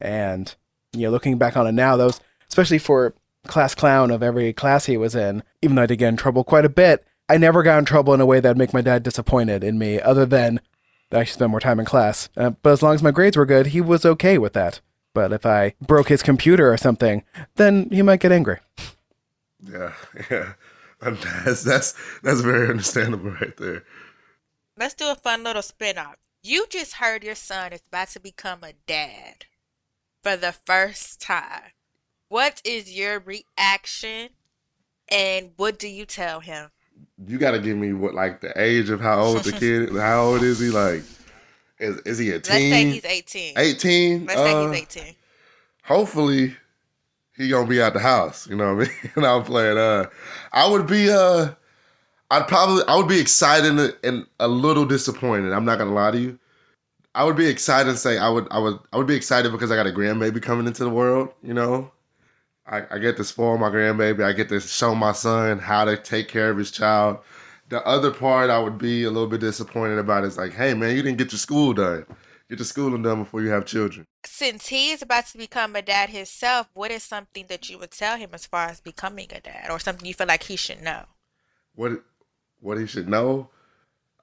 And 0.00 0.54
you 0.92 1.02
know, 1.02 1.10
looking 1.10 1.38
back 1.38 1.56
on 1.56 1.66
it 1.66 1.72
now, 1.72 1.96
those 1.96 2.20
especially 2.48 2.78
for 2.78 3.14
class 3.46 3.74
clown 3.74 4.10
of 4.10 4.22
every 4.22 4.52
class 4.52 4.86
he 4.86 4.96
was 4.96 5.14
in, 5.14 5.42
even 5.62 5.76
though 5.76 5.82
I 5.82 5.86
did 5.86 5.96
get 5.96 6.08
in 6.08 6.16
trouble 6.16 6.44
quite 6.44 6.64
a 6.64 6.70
bit, 6.70 7.04
I 7.28 7.38
never 7.38 7.62
got 7.62 7.78
in 7.78 7.84
trouble 7.84 8.14
in 8.14 8.20
a 8.20 8.26
way 8.26 8.40
that'd 8.40 8.58
make 8.58 8.74
my 8.74 8.82
dad 8.82 9.02
disappointed 9.02 9.64
in 9.64 9.78
me, 9.78 10.00
other 10.00 10.26
than 10.26 10.60
that 11.10 11.20
I 11.20 11.24
should 11.24 11.34
spend 11.34 11.50
more 11.50 11.60
time 11.60 11.80
in 11.80 11.86
class. 11.86 12.28
Uh, 12.36 12.50
but 12.50 12.72
as 12.72 12.82
long 12.82 12.94
as 12.94 13.02
my 13.02 13.10
grades 13.10 13.36
were 13.36 13.46
good, 13.46 13.68
he 13.68 13.80
was 13.80 14.04
okay 14.04 14.38
with 14.38 14.52
that. 14.54 14.80
But 15.14 15.32
if 15.32 15.44
I 15.44 15.74
broke 15.80 16.08
his 16.08 16.22
computer 16.22 16.72
or 16.72 16.76
something, 16.76 17.22
then 17.56 17.88
he 17.90 18.02
might 18.02 18.20
get 18.20 18.32
angry. 18.32 18.58
Yeah, 19.60 19.92
yeah. 20.30 20.54
That's 21.00 21.62
that's 21.64 21.94
that's 22.22 22.40
very 22.40 22.68
understandable 22.68 23.30
right 23.30 23.56
there. 23.56 23.84
Let's 24.76 24.94
do 24.94 25.10
a 25.10 25.14
fun 25.14 25.44
little 25.44 25.62
spin 25.62 25.98
off. 25.98 26.16
You 26.42 26.66
just 26.68 26.94
heard 26.94 27.22
your 27.22 27.34
son 27.34 27.72
is 27.72 27.82
about 27.86 28.08
to 28.08 28.20
become 28.20 28.60
a 28.64 28.72
dad 28.86 29.44
for 30.22 30.36
the 30.36 30.52
first 30.52 31.20
time. 31.20 31.72
What 32.28 32.62
is 32.64 32.96
your 32.96 33.20
reaction 33.20 34.30
and 35.10 35.50
what 35.56 35.78
do 35.78 35.88
you 35.88 36.06
tell 36.06 36.40
him? 36.40 36.70
You 37.26 37.38
got 37.38 37.52
to 37.52 37.58
give 37.58 37.76
me 37.76 37.92
what, 37.92 38.14
like 38.14 38.40
the 38.40 38.58
age 38.60 38.88
of 38.88 39.00
how 39.00 39.20
old 39.20 39.44
the 39.44 39.52
kid, 39.58 39.94
how 39.94 40.22
old 40.22 40.42
is 40.42 40.58
he? 40.58 40.70
Like, 40.70 41.02
is, 41.78 41.98
is 41.98 42.18
he 42.18 42.30
a 42.30 42.40
teen? 42.40 42.70
Let's 42.70 42.82
say 42.82 42.90
he's 42.90 43.04
18. 43.04 43.58
18? 43.58 44.26
Let's 44.26 44.40
uh, 44.40 44.44
say 44.44 44.80
he's 44.80 45.04
18. 45.04 45.14
Hopefully, 45.84 46.56
he 47.36 47.48
gonna 47.48 47.66
be 47.66 47.82
out 47.82 47.92
the 47.92 48.00
house. 48.00 48.48
You 48.48 48.56
know 48.56 48.74
what 48.74 48.86
I 48.86 48.90
mean? 48.90 49.10
and 49.16 49.26
I'm 49.26 49.42
playing. 49.42 49.76
Uh, 49.76 50.06
I 50.52 50.68
would 50.68 50.86
be 50.86 51.10
uh, 51.10 51.50
I'd 52.32 52.48
probably 52.48 52.82
I 52.88 52.96
would 52.96 53.08
be 53.08 53.20
excited 53.20 53.78
and 54.02 54.26
a 54.40 54.48
little 54.48 54.86
disappointed. 54.86 55.52
I'm 55.52 55.66
not 55.66 55.76
gonna 55.76 55.92
lie 55.92 56.12
to 56.12 56.18
you. 56.18 56.38
I 57.14 57.24
would 57.24 57.36
be 57.36 57.46
excited 57.46 57.90
and 57.90 57.98
say 57.98 58.16
I 58.16 58.30
would 58.30 58.48
I 58.50 58.58
would 58.58 58.78
I 58.90 58.96
would 58.96 59.06
be 59.06 59.14
excited 59.14 59.52
because 59.52 59.70
I 59.70 59.76
got 59.76 59.86
a 59.86 59.90
grandbaby 59.90 60.40
coming 60.40 60.66
into 60.66 60.82
the 60.82 60.88
world. 60.88 61.28
You 61.42 61.52
know, 61.52 61.92
I, 62.66 62.84
I 62.90 62.98
get 63.00 63.18
to 63.18 63.24
spoil 63.24 63.58
my 63.58 63.68
grandbaby. 63.68 64.24
I 64.24 64.32
get 64.32 64.48
to 64.48 64.60
show 64.60 64.94
my 64.94 65.12
son 65.12 65.58
how 65.58 65.84
to 65.84 65.98
take 65.98 66.28
care 66.28 66.48
of 66.48 66.56
his 66.56 66.70
child. 66.70 67.18
The 67.68 67.86
other 67.86 68.10
part 68.10 68.48
I 68.48 68.58
would 68.58 68.78
be 68.78 69.04
a 69.04 69.10
little 69.10 69.28
bit 69.28 69.40
disappointed 69.40 69.98
about 69.98 70.24
is 70.24 70.38
like, 70.38 70.54
hey 70.54 70.72
man, 70.72 70.96
you 70.96 71.02
didn't 71.02 71.18
get 71.18 71.32
your 71.32 71.38
school 71.38 71.74
done. 71.74 72.06
Get 72.48 72.60
your 72.60 72.64
schooling 72.64 73.02
done 73.02 73.24
before 73.24 73.42
you 73.42 73.50
have 73.50 73.66
children. 73.66 74.06
Since 74.24 74.68
he 74.68 74.90
is 74.90 75.02
about 75.02 75.26
to 75.26 75.38
become 75.38 75.76
a 75.76 75.82
dad 75.82 76.08
himself, 76.08 76.70
what 76.72 76.90
is 76.90 77.02
something 77.02 77.44
that 77.48 77.68
you 77.68 77.76
would 77.76 77.90
tell 77.90 78.16
him 78.16 78.30
as 78.32 78.46
far 78.46 78.68
as 78.68 78.80
becoming 78.80 79.28
a 79.32 79.40
dad, 79.40 79.70
or 79.70 79.78
something 79.78 80.06
you 80.06 80.14
feel 80.14 80.28
like 80.28 80.44
he 80.44 80.56
should 80.56 80.80
know? 80.80 81.04
What 81.74 82.02
what 82.62 82.78
he 82.78 82.86
should 82.86 83.08
know? 83.08 83.50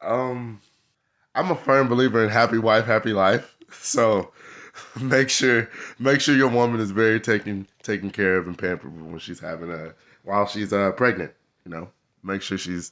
Um, 0.02 0.62
I'm 1.36 1.52
a 1.52 1.56
firm 1.56 1.88
believer 1.88 2.23
in 2.23 2.30
happy 2.30 2.58
wife, 2.58 2.86
happy 2.86 3.13
life. 3.13 3.56
So 3.71 4.32
make 4.99 5.30
sure 5.30 5.69
make 5.99 6.21
sure 6.21 6.36
your 6.36 6.49
woman 6.49 6.80
is 6.80 6.89
very 6.89 7.19
taken 7.19 7.67
taken 7.84 8.10
care 8.10 8.38
of 8.38 8.47
and 8.47 8.58
pampered 8.58 8.99
when 8.99 9.19
she's 9.19 9.39
having 9.39 9.71
a 9.71 9.93
while 10.23 10.47
she's 10.47 10.73
uh 10.73 10.91
pregnant. 10.93 11.34
You 11.65 11.71
know, 11.71 11.89
make 12.23 12.41
sure 12.41 12.58
she's 12.58 12.91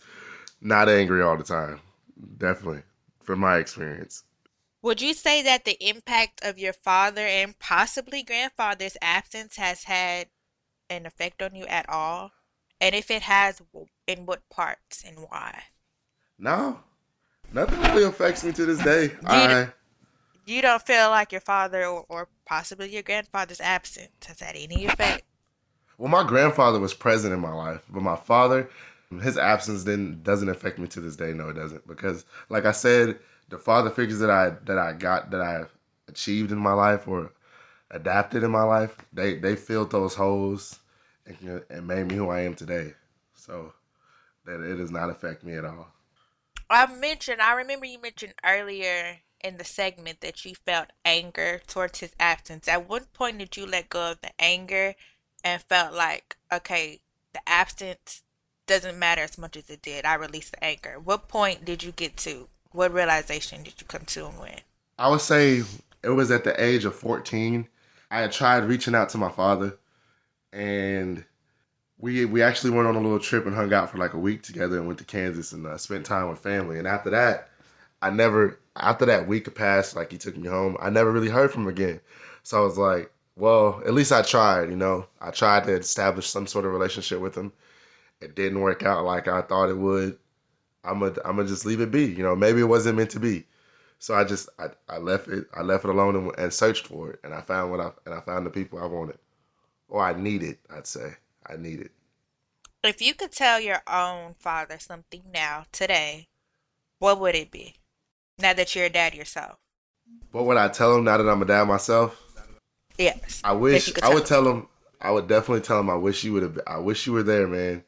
not 0.61 0.89
angry 0.89 1.21
all 1.21 1.35
the 1.35 1.43
time. 1.43 1.79
Definitely, 2.37 2.83
from 3.23 3.39
my 3.39 3.57
experience. 3.57 4.23
Would 4.81 5.01
you 5.01 5.13
say 5.13 5.41
that 5.41 5.65
the 5.65 5.77
impact 5.83 6.43
of 6.43 6.59
your 6.59 6.73
father 6.73 7.25
and 7.25 7.57
possibly 7.57 8.23
grandfather's 8.23 8.97
absence 9.01 9.55
has 9.55 9.83
had 9.85 10.27
an 10.89 11.05
effect 11.05 11.41
on 11.41 11.55
you 11.55 11.65
at 11.65 11.89
all? 11.89 12.31
And 12.79 12.93
if 12.93 13.09
it 13.09 13.23
has, 13.23 13.61
in 14.07 14.25
what 14.25 14.47
parts 14.49 15.03
and 15.05 15.17
why? 15.19 15.63
No, 16.39 16.79
nothing 17.53 17.79
really 17.81 18.03
affects 18.03 18.43
me 18.43 18.51
to 18.53 18.65
this 18.65 18.83
day. 18.83 19.07
You, 19.21 19.27
I 19.27 19.67
you 20.45 20.61
don't 20.61 20.81
feel 20.81 21.09
like 21.09 21.31
your 21.33 21.41
father 21.41 21.85
or, 21.85 22.05
or 22.07 22.29
possibly 22.45 22.89
your 22.89 23.03
grandfather's 23.03 23.59
absence 23.59 24.25
has 24.25 24.39
had 24.39 24.55
any 24.55 24.85
effect? 24.85 25.23
well, 25.97 26.09
my 26.09 26.23
grandfather 26.23 26.79
was 26.79 26.93
present 26.93 27.33
in 27.33 27.39
my 27.39 27.53
life, 27.53 27.83
but 27.89 28.01
my 28.01 28.15
father, 28.15 28.69
his 29.21 29.37
absence 29.37 29.83
didn't 29.83 30.23
doesn't 30.23 30.49
affect 30.49 30.79
me 30.79 30.87
to 30.87 31.01
this 31.01 31.15
day. 31.15 31.33
No, 31.33 31.49
it 31.49 31.53
doesn't 31.55 31.87
because, 31.87 32.25
like 32.49 32.65
I 32.65 32.71
said, 32.71 33.19
the 33.49 33.57
father 33.57 33.89
figures 33.89 34.19
that 34.19 34.29
I 34.29 34.51
that 34.65 34.77
I 34.77 34.93
got 34.93 35.31
that 35.31 35.41
I 35.41 35.63
achieved 36.07 36.51
in 36.51 36.57
my 36.57 36.73
life 36.73 37.07
or 37.07 37.31
adapted 37.91 38.43
in 38.43 38.51
my 38.51 38.63
life, 38.63 38.97
they 39.13 39.35
they 39.35 39.55
filled 39.55 39.91
those 39.91 40.13
holes 40.13 40.79
and, 41.25 41.63
and 41.69 41.87
made 41.87 42.07
me 42.07 42.15
who 42.15 42.29
I 42.29 42.41
am 42.41 42.53
today. 42.53 42.93
So 43.35 43.73
that 44.47 44.61
it 44.61 44.77
does 44.77 44.91
not 44.91 45.09
affect 45.09 45.43
me 45.43 45.53
at 45.53 45.65
all. 45.65 45.87
I 46.69 46.87
mentioned, 46.87 47.41
I 47.41 47.53
remember 47.53 47.85
you 47.85 48.01
mentioned 48.01 48.33
earlier 48.43 49.19
in 49.41 49.57
the 49.57 49.63
segment 49.63 50.21
that 50.21 50.43
you 50.43 50.55
felt 50.55 50.87
anger 51.05 51.61
towards 51.67 51.99
his 51.99 52.13
absence. 52.19 52.67
At 52.67 52.89
what 52.89 53.13
point 53.13 53.37
did 53.37 53.55
you 53.55 53.65
let 53.65 53.89
go 53.89 54.11
of 54.11 54.21
the 54.21 54.31
anger 54.39 54.95
and 55.43 55.61
felt 55.61 55.93
like, 55.93 56.35
okay, 56.51 57.01
the 57.33 57.39
absence 57.47 58.23
doesn't 58.65 58.99
matter 58.99 59.21
as 59.21 59.37
much 59.37 59.55
as 59.55 59.69
it 59.69 59.81
did. 59.81 60.05
I 60.05 60.15
released 60.15 60.51
the 60.51 60.63
anger. 60.63 60.99
What 60.99 61.27
point 61.27 61.63
did 61.63 61.83
you 61.83 61.91
get 61.91 62.17
to? 62.17 62.47
What 62.71 62.93
realization 62.93 63.63
did 63.63 63.79
you 63.79 63.87
come 63.87 64.05
to 64.07 64.27
and 64.27 64.39
when? 64.39 64.59
I 64.99 65.09
would 65.09 65.21
say 65.21 65.63
it 66.03 66.09
was 66.09 66.31
at 66.31 66.43
the 66.43 66.61
age 66.61 66.85
of 66.85 66.95
14. 66.95 67.67
I 68.11 68.21
had 68.21 68.31
tried 68.31 68.65
reaching 68.65 68.95
out 68.95 69.09
to 69.09 69.17
my 69.17 69.29
father, 69.31 69.77
and 70.51 71.23
we 71.99 72.25
we 72.25 72.41
actually 72.41 72.71
went 72.71 72.87
on 72.87 72.95
a 72.95 73.01
little 73.01 73.19
trip 73.19 73.45
and 73.45 73.55
hung 73.55 73.73
out 73.73 73.89
for 73.89 73.97
like 73.97 74.13
a 74.13 74.19
week 74.19 74.43
together 74.43 74.77
and 74.77 74.85
went 74.87 74.99
to 74.99 75.05
Kansas 75.05 75.51
and 75.51 75.65
uh, 75.65 75.77
spent 75.77 76.05
time 76.05 76.29
with 76.29 76.39
family. 76.39 76.77
And 76.77 76.87
after 76.87 77.09
that, 77.09 77.49
I 78.01 78.09
never 78.11 78.59
after 78.75 79.05
that 79.05 79.27
week 79.27 79.53
passed, 79.55 79.95
like 79.95 80.11
he 80.11 80.17
took 80.17 80.37
me 80.37 80.47
home. 80.47 80.77
I 80.79 80.89
never 80.89 81.11
really 81.11 81.29
heard 81.29 81.51
from 81.51 81.63
him 81.63 81.69
again. 81.69 81.99
So 82.43 82.57
I 82.61 82.65
was 82.65 82.77
like, 82.77 83.11
well, 83.35 83.81
at 83.85 83.93
least 83.93 84.11
I 84.11 84.21
tried. 84.21 84.69
You 84.69 84.75
know, 84.75 85.07
I 85.21 85.31
tried 85.31 85.63
to 85.65 85.73
establish 85.73 86.27
some 86.27 86.47
sort 86.47 86.65
of 86.65 86.71
relationship 86.71 87.19
with 87.19 87.35
him. 87.35 87.51
It 88.21 88.35
didn't 88.35 88.61
work 88.61 88.83
out 88.83 89.05
like 89.05 89.27
I 89.27 89.41
thought 89.41 89.69
it 89.69 89.77
would. 89.77 90.17
I'm 90.83 90.99
gonna 90.99 91.15
I'm 91.25 91.37
gonna 91.37 91.47
just 91.47 91.65
leave 91.65 91.81
it 91.81 91.91
be. 91.91 92.05
You 92.05 92.23
know, 92.23 92.35
maybe 92.35 92.61
it 92.61 92.65
wasn't 92.65 92.97
meant 92.97 93.11
to 93.11 93.19
be. 93.19 93.45
So 93.99 94.13
I 94.15 94.23
just 94.23 94.49
I, 94.59 94.67
I 94.89 94.97
left 94.99 95.27
it 95.29 95.47
I 95.55 95.61
left 95.63 95.85
it 95.85 95.89
alone 95.89 96.15
and, 96.15 96.31
and 96.37 96.53
searched 96.53 96.87
for 96.87 97.11
it 97.11 97.19
and 97.23 97.33
I 97.33 97.41
found 97.41 97.71
what 97.71 97.79
I 97.79 97.91
and 98.05 98.13
I 98.13 98.21
found 98.21 98.45
the 98.45 98.51
people 98.51 98.79
I 98.79 98.85
wanted 98.85 99.17
or 99.89 100.03
I 100.03 100.13
needed. 100.13 100.57
I'd 100.69 100.87
say 100.87 101.15
I 101.49 101.57
needed. 101.57 101.89
If 102.83 103.01
you 103.01 103.13
could 103.13 103.31
tell 103.31 103.59
your 103.59 103.81
own 103.87 104.35
father 104.39 104.77
something 104.79 105.23
now, 105.33 105.65
today, 105.71 106.27
what 106.99 107.19
would 107.19 107.35
it 107.35 107.51
be? 107.51 107.75
Now 108.39 108.53
that 108.53 108.75
you're 108.75 108.85
a 108.85 108.89
dad 108.89 109.13
yourself. 109.13 109.57
What 110.31 110.45
would 110.45 110.57
I 110.57 110.67
tell 110.69 110.95
him 110.95 111.03
now 111.03 111.17
that 111.17 111.27
I'm 111.27 111.41
a 111.41 111.45
dad 111.45 111.65
myself? 111.65 112.21
Yes. 112.97 113.41
I 113.43 113.53
wish 113.53 113.91
I 114.01 114.13
would 114.13 114.25
tell 114.25 114.43
tell 114.43 114.51
him. 114.51 114.67
I 115.01 115.11
would 115.11 115.27
definitely 115.27 115.61
tell 115.61 115.79
him. 115.79 115.89
I 115.89 115.95
wish 115.95 116.23
you 116.23 116.33
would 116.33 116.43
have. 116.43 116.59
I 116.65 116.77
wish 116.77 117.05
you 117.05 117.13
were 117.13 117.23
there, 117.23 117.47
man. 117.47 117.83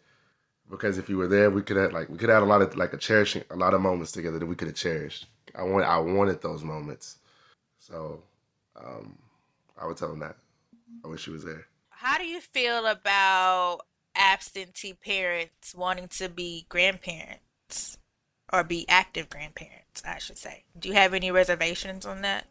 Because 0.69 0.97
if 0.97 1.09
you 1.09 1.17
were 1.17 1.27
there, 1.27 1.49
we 1.49 1.63
could 1.63 1.77
have 1.77 1.93
like 1.93 2.09
we 2.09 2.17
could 2.17 2.29
have 2.29 2.43
a 2.43 2.45
lot 2.45 2.61
of 2.61 2.75
like 2.75 2.93
a 2.93 2.97
cherishing 2.97 3.43
a 3.49 3.55
lot 3.55 3.73
of 3.73 3.81
moments 3.81 4.11
together 4.11 4.37
that 4.37 4.45
we 4.45 4.55
could 4.55 4.67
have 4.67 4.77
cherished. 4.77 5.25
I 5.55 5.63
want 5.63 5.85
I 5.85 5.97
wanted 5.97 6.41
those 6.41 6.63
moments, 6.63 7.17
so 7.79 8.21
um, 8.75 9.17
I 9.79 9.87
would 9.87 9.97
tell 9.97 10.11
him 10.11 10.19
that. 10.19 10.35
I 11.03 11.07
wish 11.07 11.25
you 11.25 11.33
was 11.33 11.43
there. 11.43 11.65
How 12.01 12.17
do 12.17 12.23
you 12.23 12.39
feel 12.39 12.85
about 12.85 13.81
absentee 14.15 14.93
parents 14.93 15.75
wanting 15.75 16.07
to 16.07 16.29
be 16.29 16.65
grandparents 16.69 17.97
or 18.53 18.63
be 18.63 18.87
active 18.87 19.29
grandparents, 19.29 20.01
I 20.07 20.17
should 20.17 20.37
say? 20.37 20.63
Do 20.79 20.87
you 20.87 20.95
have 20.95 21.13
any 21.13 21.29
reservations 21.29 22.05
on 22.05 22.21
that? 22.21 22.47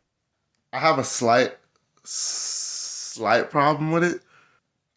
I 0.75 0.79
have 0.81 0.99
a 0.99 1.05
slight 1.05 1.57
slight 2.05 3.51
problem 3.51 3.91
with 3.91 4.05
it. 4.05 4.21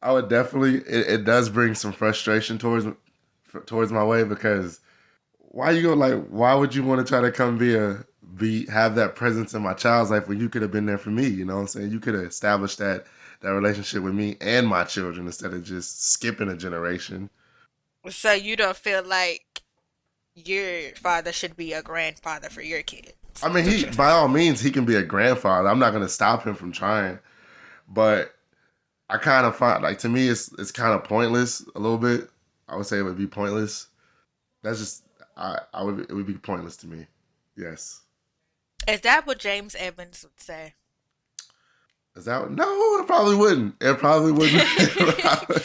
I 0.02 0.12
would 0.12 0.28
definitely. 0.28 0.80
It, 0.80 1.08
it 1.08 1.24
does 1.24 1.48
bring 1.48 1.74
some 1.74 1.94
frustration 1.94 2.58
towards 2.58 2.86
towards 3.66 3.94
my 3.94 4.04
way 4.04 4.26
because 4.26 4.82
why 5.38 5.72
you 5.72 5.82
go 5.82 5.94
like 5.94 6.28
why 6.28 6.54
would 6.56 6.76
you 6.76 6.84
want 6.84 7.00
to 7.00 7.10
try 7.10 7.22
to 7.22 7.32
come 7.32 7.58
be 7.58 7.76
a 7.76 8.04
be 8.36 8.66
have 8.66 8.96
that 8.96 9.16
presence 9.16 9.54
in 9.54 9.62
my 9.62 9.74
child's 9.74 10.12
life 10.12 10.28
when 10.28 10.42
you 10.42 10.50
could 10.50 10.62
have 10.62 10.72
been 10.72 10.86
there 10.86 10.98
for 10.98 11.10
me 11.10 11.28
you 11.28 11.44
know 11.44 11.56
what 11.56 11.62
i'm 11.62 11.68
saying 11.68 11.92
you 11.92 12.00
could 12.00 12.14
have 12.14 12.24
established 12.24 12.78
that 12.78 13.06
that 13.42 13.50
relationship 13.50 14.04
with 14.04 14.14
me 14.14 14.38
and 14.40 14.68
my 14.68 14.84
children 14.84 15.26
instead 15.26 15.54
of 15.54 15.64
just 15.64 16.12
skipping 16.12 16.50
a 16.50 16.56
generation. 16.56 17.30
So 18.10 18.32
you 18.34 18.56
don't 18.56 18.78
feel 18.78 19.04
like 19.04 19.62
your 20.36 20.92
father 20.96 21.32
should 21.32 21.56
be 21.56 21.74
a 21.74 21.82
grandfather 21.82 22.50
for 22.50 22.62
your 22.62 22.82
kids? 22.84 23.14
i 23.44 23.48
mean 23.52 23.64
he 23.64 23.86
by 23.96 24.10
all 24.10 24.28
means 24.28 24.60
he 24.60 24.72
can 24.72 24.86
be 24.86 24.96
a 24.96 25.04
grandfather. 25.04 25.68
I'm 25.68 25.80
not 25.80 25.92
going 25.92 26.04
to 26.04 26.10
stop 26.10 26.44
him 26.46 26.56
from 26.56 26.72
trying. 26.72 27.20
But 27.88 28.34
i 29.10 29.18
kind 29.18 29.46
of 29.46 29.56
find 29.56 29.84
like 29.84 30.00
to 30.00 30.10
me 30.10 30.30
it's 30.30 30.52
it's 30.58 30.72
kind 30.72 30.94
of 30.94 31.04
pointless 31.04 31.66
a 31.76 31.80
little 31.80 31.98
bit. 31.98 32.30
I 32.68 32.76
would 32.76 32.86
say 32.86 33.00
it 33.00 33.04
would 33.04 33.18
be 33.18 33.28
pointless. 33.28 33.88
That's 34.64 34.80
just 34.80 35.04
i 35.38 35.60
i 35.74 35.84
would 35.84 36.00
it 36.00 36.14
would 36.14 36.28
be 36.28 36.34
pointless 36.34 36.78
to 36.78 36.88
me. 36.88 37.08
Yes. 37.56 38.02
Is 38.88 39.02
that 39.02 39.28
what 39.28 39.38
James 39.40 39.76
Evans 39.76 40.24
would 40.24 40.40
say? 40.42 40.74
Is 42.16 42.26
that 42.26 42.52
no? 42.52 43.00
It 43.00 43.08
probably 43.08 43.36
wouldn't. 43.36 43.76
It 43.82 43.98
probably 43.98 44.32
wouldn't. 44.32 44.62
it, 44.78 45.18
probably, 45.20 45.62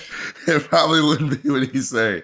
it 0.46 0.64
probably 0.64 1.02
wouldn't 1.02 1.42
be 1.42 1.50
what 1.50 1.68
he's 1.68 1.90
saying. 1.90 2.22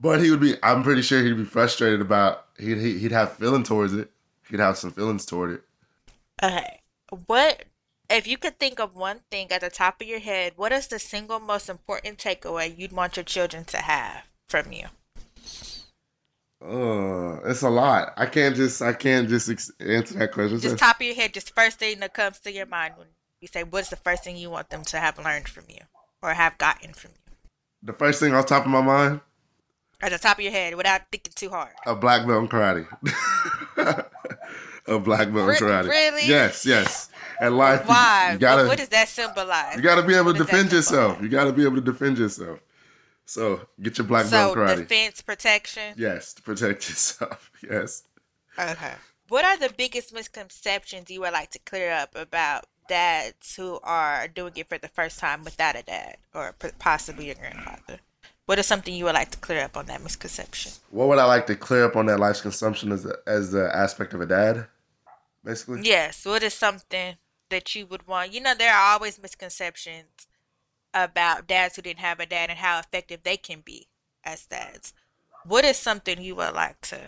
But 0.00 0.20
he 0.20 0.30
would 0.30 0.40
be. 0.40 0.54
I'm 0.62 0.82
pretty 0.82 1.02
sure 1.02 1.22
he'd 1.22 1.36
be 1.36 1.44
frustrated 1.44 2.00
about. 2.00 2.46
He'd 2.58 2.78
he- 2.78 2.98
he'd 2.98 3.12
have 3.12 3.34
feeling 3.34 3.64
towards 3.64 3.92
it. 3.92 4.10
He'd 4.48 4.60
have 4.60 4.78
some 4.78 4.92
feelings 4.92 5.26
toward 5.26 5.52
it. 5.52 5.62
Okay. 6.42 6.80
What 7.26 7.64
if 8.08 8.26
you 8.26 8.38
could 8.38 8.58
think 8.58 8.80
of 8.80 8.96
one 8.96 9.20
thing 9.30 9.52
at 9.52 9.60
the 9.60 9.70
top 9.70 10.00
of 10.00 10.06
your 10.06 10.18
head, 10.18 10.54
what 10.56 10.72
is 10.72 10.88
the 10.88 10.98
single 10.98 11.38
most 11.38 11.68
important 11.68 12.18
takeaway 12.18 12.76
you'd 12.76 12.92
want 12.92 13.16
your 13.16 13.24
children 13.24 13.64
to 13.66 13.76
have 13.78 14.24
from 14.48 14.72
you? 14.72 14.86
Uh, 16.62 17.40
it's 17.48 17.62
a 17.62 17.70
lot. 17.70 18.12
I 18.16 18.26
can't 18.26 18.54
just. 18.54 18.82
I 18.82 18.92
can't 18.92 19.28
just 19.28 19.48
ex- 19.48 19.72
answer 19.80 20.18
that 20.18 20.32
question. 20.32 20.60
Just 20.60 20.78
top 20.78 21.00
of 21.00 21.06
your 21.06 21.14
head, 21.14 21.32
just 21.32 21.54
first 21.54 21.78
thing 21.78 22.00
that 22.00 22.12
comes 22.12 22.38
to 22.40 22.52
your 22.52 22.66
mind 22.66 22.94
when 22.96 23.08
you 23.40 23.48
say 23.48 23.62
what's 23.64 23.88
the 23.88 23.96
first 23.96 24.24
thing 24.24 24.36
you 24.36 24.50
want 24.50 24.68
them 24.68 24.82
to 24.84 24.98
have 24.98 25.18
learned 25.18 25.48
from 25.48 25.64
you 25.68 25.80
or 26.22 26.34
have 26.34 26.58
gotten 26.58 26.92
from 26.92 27.12
you? 27.12 27.20
the 27.82 27.92
first 27.92 28.20
thing 28.20 28.34
off 28.34 28.46
the 28.46 28.54
top 28.54 28.64
of 28.64 28.70
my 28.70 28.82
mind: 28.82 29.20
At 30.02 30.12
the 30.12 30.18
top 30.18 30.38
of 30.38 30.44
your 30.44 30.52
head 30.52 30.74
without 30.74 31.02
thinking 31.10 31.32
too 31.34 31.50
hard. 31.50 31.70
a 31.86 31.94
black 31.94 32.26
belt 32.26 32.42
in 32.42 32.48
karate. 32.48 32.86
a 34.86 34.98
black 34.98 35.32
belt 35.32 35.50
in 35.50 35.56
karate. 35.56 35.88
really? 35.88 36.28
Yes, 36.28 36.66
yes. 36.66 37.08
And 37.40 37.56
life, 37.56 37.86
Why? 37.86 38.32
you 38.34 38.38
gotta. 38.38 38.62
what, 38.62 38.68
what 38.70 38.78
does 38.78 38.88
that 38.90 39.08
symbolize? 39.08 39.76
You 39.76 39.82
got 39.82 39.94
to 39.94 40.02
be 40.06 40.14
able 40.14 40.34
to 40.34 40.38
defend 40.38 40.72
yourself. 40.72 41.22
You 41.22 41.28
got 41.30 41.44
to 41.44 41.52
be 41.52 41.64
able 41.64 41.76
to 41.76 41.80
defend 41.80 42.18
yourself. 42.18 42.58
So 43.30 43.60
get 43.80 43.96
your 43.96 44.08
black 44.08 44.24
So 44.26 44.30
belt 44.32 44.56
karate. 44.56 44.76
defense, 44.78 45.20
protection. 45.20 45.94
yes, 45.96 46.34
to 46.34 46.42
protect 46.42 46.88
yourself. 46.88 47.52
Yes. 47.62 48.02
Okay. 48.58 48.94
What 49.28 49.44
are 49.44 49.56
the 49.56 49.72
biggest 49.72 50.12
misconceptions 50.12 51.08
you 51.12 51.20
would 51.20 51.32
like 51.32 51.52
to 51.52 51.60
clear 51.60 51.92
up 51.92 52.16
about 52.16 52.64
dads 52.88 53.54
who 53.54 53.78
are 53.84 54.26
doing 54.26 54.54
it 54.56 54.68
for 54.68 54.78
the 54.78 54.88
first 54.88 55.20
time 55.20 55.44
without 55.44 55.76
a 55.76 55.84
dad 55.84 56.16
or 56.34 56.56
possibly 56.80 57.30
a 57.30 57.36
grandfather? 57.36 58.00
What 58.46 58.58
is 58.58 58.66
something 58.66 58.92
you 58.92 59.04
would 59.04 59.14
like 59.14 59.30
to 59.30 59.38
clear 59.38 59.62
up 59.62 59.76
on 59.76 59.86
that 59.86 60.02
misconception? 60.02 60.72
What 60.90 61.06
would 61.06 61.20
I 61.20 61.24
like 61.24 61.46
to 61.46 61.54
clear 61.54 61.84
up 61.84 61.94
on 61.94 62.06
that 62.06 62.18
life's 62.18 62.40
consumption 62.40 62.90
as 62.90 63.04
the, 63.04 63.16
as 63.28 63.52
the 63.52 63.70
aspect 63.72 64.12
of 64.12 64.20
a 64.20 64.26
dad, 64.26 64.66
basically? 65.44 65.82
Yes, 65.84 66.26
what 66.26 66.42
is 66.42 66.54
something 66.54 67.14
that 67.48 67.76
you 67.76 67.86
would 67.86 68.08
want? 68.08 68.32
You 68.32 68.40
know, 68.40 68.56
there 68.56 68.74
are 68.74 68.94
always 68.94 69.22
misconceptions 69.22 70.26
about 70.94 71.46
dads 71.46 71.76
who 71.76 71.82
didn't 71.82 72.00
have 72.00 72.20
a 72.20 72.26
dad 72.26 72.50
and 72.50 72.58
how 72.58 72.78
effective 72.78 73.22
they 73.22 73.36
can 73.36 73.60
be 73.60 73.88
as 74.24 74.46
dads. 74.46 74.92
What 75.44 75.64
is 75.64 75.76
something 75.76 76.20
you 76.20 76.34
would 76.36 76.54
like 76.54 76.80
to 76.82 77.00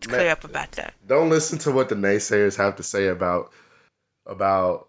to 0.00 0.08
clear 0.08 0.22
Man. 0.22 0.30
up 0.30 0.44
about 0.44 0.72
that. 0.72 0.94
Don't 1.06 1.30
listen 1.30 1.58
to 1.60 1.72
what 1.72 1.88
the 1.88 1.94
naysayers 1.94 2.56
have 2.56 2.76
to 2.76 2.82
say 2.82 3.08
about 3.08 3.52
about 4.26 4.88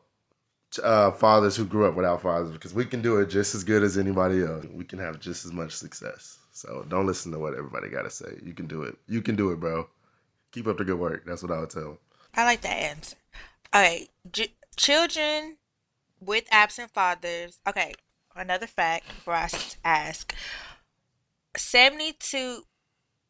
uh, 0.84 1.12
fathers 1.12 1.56
who 1.56 1.66
grew 1.66 1.88
up 1.88 1.96
without 1.96 2.22
fathers 2.22 2.52
because 2.52 2.74
we 2.74 2.86
can 2.86 3.02
do 3.02 3.18
it 3.20 3.30
just 3.30 3.56
as 3.56 3.64
good 3.64 3.84
as 3.84 3.98
anybody 3.98 4.44
else. 4.44 4.66
We 4.72 4.84
can 4.84 5.00
have 5.00 5.20
just 5.20 5.46
as 5.46 5.52
much 5.52 5.72
success. 5.72 6.38
So 6.52 6.86
don't 6.90 7.08
listen 7.08 7.32
to 7.32 7.40
what 7.40 7.54
everybody 7.54 7.90
got 7.90 8.04
to 8.04 8.10
say. 8.10 8.38
You 8.44 8.54
can 8.54 8.68
do 8.68 8.84
it. 8.84 8.98
You 9.08 9.22
can 9.22 9.36
do 9.36 9.52
it, 9.52 9.60
bro. 9.60 9.88
Keep 10.52 10.68
up 10.68 10.78
the 10.78 10.86
good 10.86 11.00
work. 11.00 11.24
That's 11.26 11.42
what 11.42 11.52
I 11.52 11.60
would 11.60 11.70
tell 11.70 11.84
them. 11.84 11.98
I 12.36 12.44
like 12.44 12.62
that 12.62 12.76
answer. 12.76 13.16
All 13.74 13.82
right, 13.82 14.10
j- 14.32 14.54
children 14.76 15.58
with 16.20 16.46
absent 16.52 16.92
fathers. 16.92 17.60
Okay, 17.68 17.94
another 18.36 18.68
fact 18.68 19.12
for 19.12 19.34
us 19.34 19.74
to 19.74 19.78
ask: 19.84 20.34
seventy-two 21.56 22.64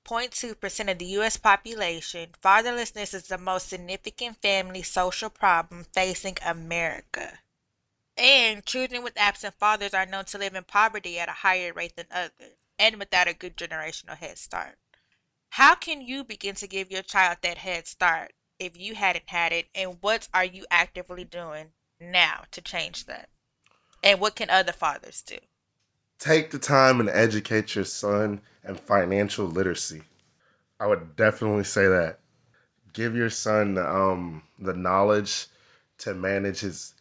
point 0.04 0.32
two 0.32 0.56
percent 0.56 0.90
of 0.90 0.98
the 0.98 1.06
U.S. 1.06 1.38
population, 1.38 2.30
fatherlessness 2.44 3.14
is 3.14 3.28
the 3.28 3.38
most 3.38 3.70
significant 3.70 4.42
family 4.42 4.82
social 4.82 5.30
problem 5.30 5.86
facing 5.94 6.38
America. 6.46 7.40
And 8.18 8.66
children 8.66 9.04
with 9.04 9.14
absent 9.16 9.56
fathers 9.60 9.94
are 9.94 10.06
known 10.06 10.26
to 10.26 10.38
live 10.38 10.56
in 10.56 10.64
poverty 10.64 11.20
at 11.20 11.30
a 11.30 11.34
higher 11.34 11.72
rate 11.72 11.96
than 11.96 12.08
others, 12.12 12.58
and 12.78 12.98
without 12.98 13.30
a 13.30 13.34
good 13.34 13.56
generational 13.56 14.18
head 14.18 14.38
start. 14.38 14.78
How 15.52 15.74
can 15.76 16.02
you 16.02 16.24
begin 16.24 16.56
to 16.56 16.68
give 16.68 16.92
your 16.92 17.02
child 17.02 17.38
that 17.42 17.60
head 17.60 17.88
start 17.88 18.34
if 18.60 18.78
you 18.78 18.96
hadn't 18.96 19.30
had 19.30 19.54
it? 19.54 19.68
And 19.74 19.98
what 20.02 20.28
are 20.34 20.44
you 20.44 20.66
actively 20.70 21.24
doing 21.24 21.68
now 22.00 22.44
to 22.52 22.62
change 22.62 23.06
that? 23.06 23.30
And 24.04 24.20
what 24.20 24.36
can 24.36 24.50
other 24.50 24.72
fathers 24.72 25.22
do? 25.22 25.38
Take 26.20 26.52
the 26.52 26.60
time 26.60 27.00
and 27.00 27.10
educate 27.10 27.76
your 27.76 27.86
son 27.86 28.42
in 28.68 28.76
financial 28.76 29.46
literacy. 29.46 30.04
I 30.80 30.88
would 30.88 31.16
definitely 31.16 31.64
say 31.64 31.88
that. 31.88 32.20
Give 32.94 33.16
your 33.16 33.30
son 33.30 33.78
um, 33.78 34.44
the 34.60 34.74
knowledge 34.74 35.48
to 36.00 36.14
manage 36.14 36.60
his 36.60 36.94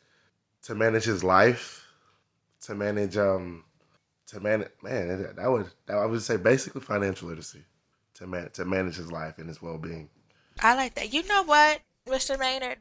to 0.62 0.74
manage 0.74 1.04
his 1.04 1.24
life, 1.24 1.86
to 2.62 2.74
manage 2.74 3.16
um 3.16 3.64
to 4.26 4.40
manage 4.40 4.68
man 4.82 5.34
that 5.36 5.50
would 5.50 5.70
that, 5.86 5.96
I 5.96 6.04
would 6.04 6.22
say 6.22 6.36
basically 6.36 6.82
financial 6.82 7.28
literacy 7.28 7.64
to 8.14 8.26
man 8.26 8.50
to 8.52 8.64
manage 8.64 8.96
his 8.96 9.10
life 9.10 9.38
and 9.38 9.48
his 9.48 9.62
well 9.62 9.78
being. 9.78 10.08
I 10.60 10.74
like 10.74 10.94
that. 10.96 11.12
You 11.12 11.26
know 11.26 11.44
what, 11.44 11.80
Mr. 12.06 12.38
Maynard? 12.38 12.78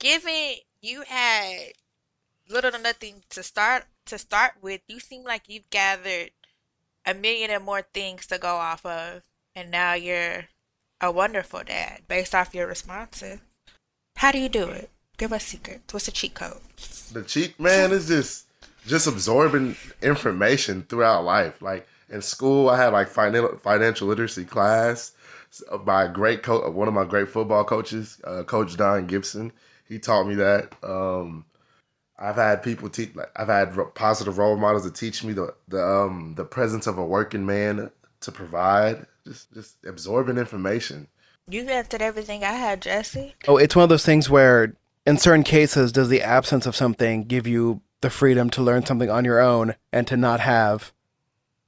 Given 0.00 0.56
you 0.84 1.02
had 1.02 1.72
little 2.48 2.70
to 2.70 2.78
nothing 2.78 3.22
to 3.30 3.42
start 3.42 3.84
to 4.06 4.18
start 4.18 4.52
with, 4.60 4.82
you 4.86 5.00
seem 5.00 5.24
like 5.24 5.44
you've 5.48 5.70
gathered 5.70 6.30
a 7.06 7.14
million 7.14 7.50
and 7.50 7.64
more 7.64 7.82
things 7.82 8.26
to 8.26 8.38
go 8.38 8.56
off 8.56 8.84
of, 8.84 9.22
and 9.56 9.70
now 9.70 9.94
you're 9.94 10.44
a 11.00 11.10
wonderful 11.10 11.62
dad 11.64 12.02
based 12.06 12.34
off 12.34 12.54
your 12.54 12.66
responses. 12.66 13.40
How 14.16 14.30
do 14.30 14.38
you 14.38 14.50
do 14.50 14.68
it? 14.68 14.90
Give 15.16 15.32
us 15.32 15.44
secrets. 15.44 15.92
What's 15.92 16.06
the 16.06 16.12
cheat 16.12 16.34
code? 16.34 16.60
The 17.12 17.22
cheat 17.22 17.58
man 17.58 17.92
is 17.92 18.08
just 18.08 18.46
just 18.86 19.06
absorbing 19.06 19.76
information 20.02 20.82
throughout 20.82 21.24
life. 21.24 21.62
Like 21.62 21.88
in 22.10 22.20
school, 22.20 22.68
I 22.68 22.76
had 22.76 22.92
like 22.92 23.08
finan- 23.08 23.58
financial 23.62 24.08
literacy 24.08 24.44
class 24.44 25.12
by 25.84 26.04
a 26.04 26.08
great 26.08 26.42
coach, 26.42 26.70
one 26.72 26.88
of 26.88 26.94
my 26.94 27.04
great 27.04 27.28
football 27.28 27.64
coaches, 27.64 28.20
uh, 28.24 28.42
Coach 28.42 28.76
Don 28.76 29.06
Gibson. 29.06 29.50
He 29.88 29.98
taught 29.98 30.26
me 30.26 30.36
that. 30.36 30.72
Um, 30.82 31.44
I've 32.18 32.36
had 32.36 32.62
people 32.62 32.88
teach, 32.88 33.14
like 33.14 33.30
I've 33.36 33.48
had 33.48 33.76
positive 33.94 34.38
role 34.38 34.56
models 34.56 34.84
to 34.84 34.92
teach 34.92 35.24
me 35.24 35.32
the 35.32 35.54
the 35.68 35.84
um 35.84 36.34
the 36.36 36.44
presence 36.44 36.86
of 36.86 36.98
a 36.98 37.04
working 37.04 37.44
man 37.44 37.90
to 38.20 38.32
provide. 38.32 39.06
Just 39.26 39.52
just 39.52 39.76
absorbing 39.84 40.38
information. 40.38 41.08
You 41.48 41.62
answered 41.68 42.02
everything 42.02 42.42
I 42.42 42.52
had, 42.52 42.80
Jesse. 42.80 43.34
Oh, 43.46 43.56
it's 43.58 43.76
one 43.76 43.82
of 43.82 43.88
those 43.90 44.04
things 44.04 44.30
where, 44.30 44.76
in 45.04 45.18
certain 45.18 45.42
cases, 45.42 45.92
does 45.92 46.08
the 46.08 46.22
absence 46.22 46.64
of 46.64 46.76
something 46.76 47.24
give 47.24 47.46
you 47.46 47.82
the 48.00 48.10
freedom 48.10 48.48
to 48.50 48.62
learn 48.62 48.86
something 48.86 49.10
on 49.10 49.24
your 49.24 49.40
own 49.40 49.74
and 49.92 50.06
to 50.06 50.16
not 50.16 50.40
have 50.40 50.92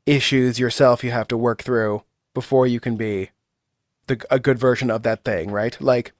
issues 0.07 0.59
yourself 0.59 1.03
you 1.03 1.11
have 1.11 1.29
to 1.29 1.37
work 1.37 1.63
through 1.63 2.03
before 2.33 2.67
you 2.67 2.79
can 2.79 2.97
be 2.97 3.31
the, 4.07 4.25
a 4.31 4.39
good 4.39 4.59
version 4.59 4.91
of 4.91 5.03
that 5.03 5.25
thing, 5.25 5.51
right? 5.51 5.81
Like, 5.81 6.13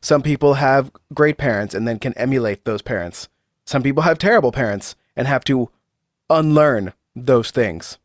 some 0.00 0.22
people 0.22 0.54
have 0.54 0.90
great 1.14 1.38
parents 1.38 1.74
and 1.74 1.86
then 1.86 1.98
can 1.98 2.12
emulate 2.14 2.64
those 2.64 2.82
parents. 2.82 3.28
Some 3.64 3.82
people 3.82 4.02
have 4.02 4.18
terrible 4.18 4.52
parents 4.52 4.94
and 5.16 5.26
have 5.26 5.44
to 5.44 5.70
unlearn 6.28 6.92
those 7.14 7.50
things 7.50 7.98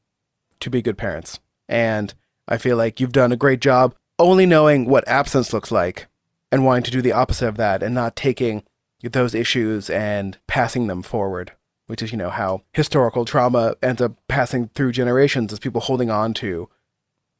to 0.59 0.69
be 0.69 0.81
good 0.81 0.97
parents. 0.97 1.39
And 1.67 2.13
I 2.47 2.57
feel 2.57 2.77
like 2.77 2.99
you've 2.99 3.11
done 3.11 3.31
a 3.31 3.37
great 3.37 3.59
job 3.59 3.95
only 4.19 4.45
knowing 4.45 4.85
what 4.85 5.07
absence 5.07 5.51
looks 5.53 5.71
like 5.71 6.07
and 6.51 6.63
wanting 6.65 6.83
to 6.83 6.91
do 6.91 7.01
the 7.01 7.11
opposite 7.11 7.47
of 7.47 7.57
that 7.57 7.83
and 7.83 7.93
not 7.93 8.15
taking 8.15 8.63
those 9.03 9.35
issues 9.35 9.89
and 9.89 10.37
passing 10.47 10.87
them 10.87 11.03
forward, 11.03 11.51
which 11.87 12.01
is, 12.01 12.11
you 12.11 12.17
know, 12.17 12.29
how 12.29 12.61
historical 12.73 13.25
trauma 13.25 13.75
ends 13.83 14.01
up 14.01 14.13
passing 14.27 14.69
through 14.69 14.91
generations 14.91 15.51
as 15.53 15.59
people 15.59 15.81
holding 15.81 16.09
on 16.09 16.33
to 16.35 16.69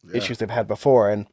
Yeah. 0.03 0.17
issues 0.17 0.38
they've 0.38 0.49
had 0.49 0.67
before. 0.67 1.10
And, 1.10 1.25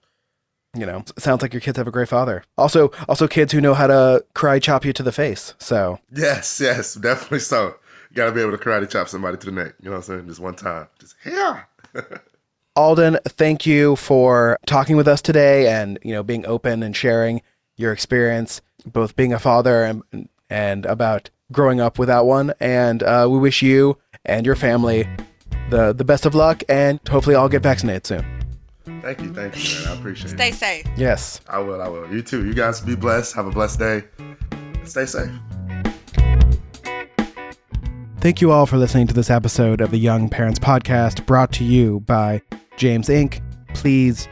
you 0.77 0.87
know, 0.87 0.99
it 0.99 1.21
sounds 1.21 1.43
like 1.43 1.53
your 1.53 1.61
kids 1.61 1.77
have 1.77 1.87
a 1.87 1.93
great 1.93 2.09
father. 2.09 2.45
Also, 2.57 2.91
also 3.09 3.29
kids 3.29 3.53
who 3.53 3.61
know 3.61 3.75
how 3.75 3.87
to 3.87 4.25
cry 4.35 4.59
chop 4.59 4.85
you 4.85 4.93
to 4.95 5.03
the 5.03 5.13
face. 5.13 5.55
So, 5.59 5.99
Yes, 6.11 6.61
yes, 6.61 6.95
definitely 6.95 7.41
so. 7.41 7.75
You 8.11 8.17
gotta 8.17 8.33
be 8.33 8.41
able 8.41 8.53
to 8.53 8.59
karate 8.59 8.89
chop 8.89 9.09
somebody 9.09 9.37
to 9.39 9.47
the 9.47 9.53
neck. 9.53 9.75
You 9.81 9.91
know 9.91 9.97
what 9.97 10.09
I'm 10.09 10.17
saying? 10.17 10.29
Just 10.29 10.41
one 10.41 10.55
time. 10.55 10.89
Just 10.99 11.17
here. 11.23 11.67
Alden, 12.77 13.19
thank 13.27 13.67
you 13.67 13.97
for 13.97 14.59
talking 14.67 14.97
with 14.97 15.07
us 15.07 15.21
today 15.21 15.69
and 15.69 15.99
you 16.03 16.13
know 16.13 16.23
being 16.23 16.47
open 16.47 16.83
and 16.83 16.97
sharing 16.97 17.43
your 17.77 17.93
experience, 17.93 18.63
both 18.87 19.15
being 19.15 19.33
a 19.33 19.39
father 19.39 19.85
and 19.85 20.29
and 20.49 20.87
about 20.87 21.29
growing 21.51 21.81
up 21.81 21.99
without 21.99 22.25
one. 22.25 22.55
And 22.61 23.03
uh, 23.03 23.29
we 23.31 23.39
wish 23.39 23.61
you 23.61 23.99
and 24.25 24.47
your 24.47 24.57
family 24.57 25.07
the 25.69 25.93
the 25.93 26.05
best 26.05 26.25
of 26.25 26.35
luck, 26.35 26.63
and 26.69 26.99
hopefully 27.09 27.37
I'll 27.37 27.49
get 27.51 27.63
vaccinated 27.63 28.07
soon. 28.07 28.42
Thank 28.85 29.21
you, 29.21 29.33
thank 29.33 29.57
you, 29.57 29.81
man. 29.81 29.89
I 29.89 29.99
appreciate 29.99 30.31
Stay 30.31 30.49
it. 30.49 30.55
Stay 30.55 30.83
safe. 30.83 30.87
Yes. 30.97 31.41
I 31.49 31.59
will, 31.59 31.81
I 31.81 31.89
will. 31.89 32.13
You 32.13 32.23
too. 32.23 32.45
You 32.45 32.55
guys 32.55 32.81
be 32.81 32.97
blessed. 32.97 33.35
Have 33.35 33.47
a 33.47 33.51
blessed 33.51 33.79
day. 33.79 34.05
Stay 34.85 35.07
safe. 35.07 35.31
Thank 38.19 38.41
you 38.41 38.53
all 38.53 38.67
for 38.67 38.77
listening 38.77 39.09
to 39.09 39.15
this 39.15 39.31
episode 39.31 39.81
of 39.81 39.91
the 39.91 39.99
Young 39.99 40.29
Parents 40.29 40.61
Podcast 40.61 41.27
brought 41.27 41.53
to 41.55 41.65
you 41.65 42.01
by 42.01 42.41
James 42.77 43.09
Inc. 43.09 43.41
Please 43.75 44.29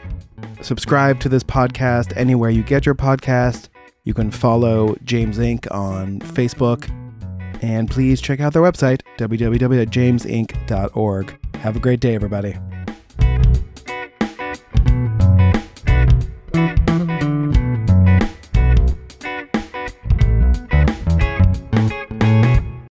subscribe 0.61 1.19
to 1.19 1.29
this 1.29 1.43
podcast 1.43 2.15
anywhere 2.15 2.49
you 2.49 2.63
get 2.63 2.85
your 2.85 2.95
podcast. 2.95 3.67
You 4.03 4.13
can 4.13 4.31
follow 4.31 4.95
James 5.03 5.37
Inc. 5.37 5.69
on 5.71 6.19
Facebook. 6.19 6.89
And 7.61 7.91
please 7.91 8.21
check 8.21 8.39
out 8.39 8.53
their 8.53 8.61
website, 8.61 9.01
www.jamesinc.org. 9.17 11.55
Have 11.57 11.75
a 11.75 11.79
great 11.79 11.99
day, 11.99 12.15
everybody. 12.15 12.55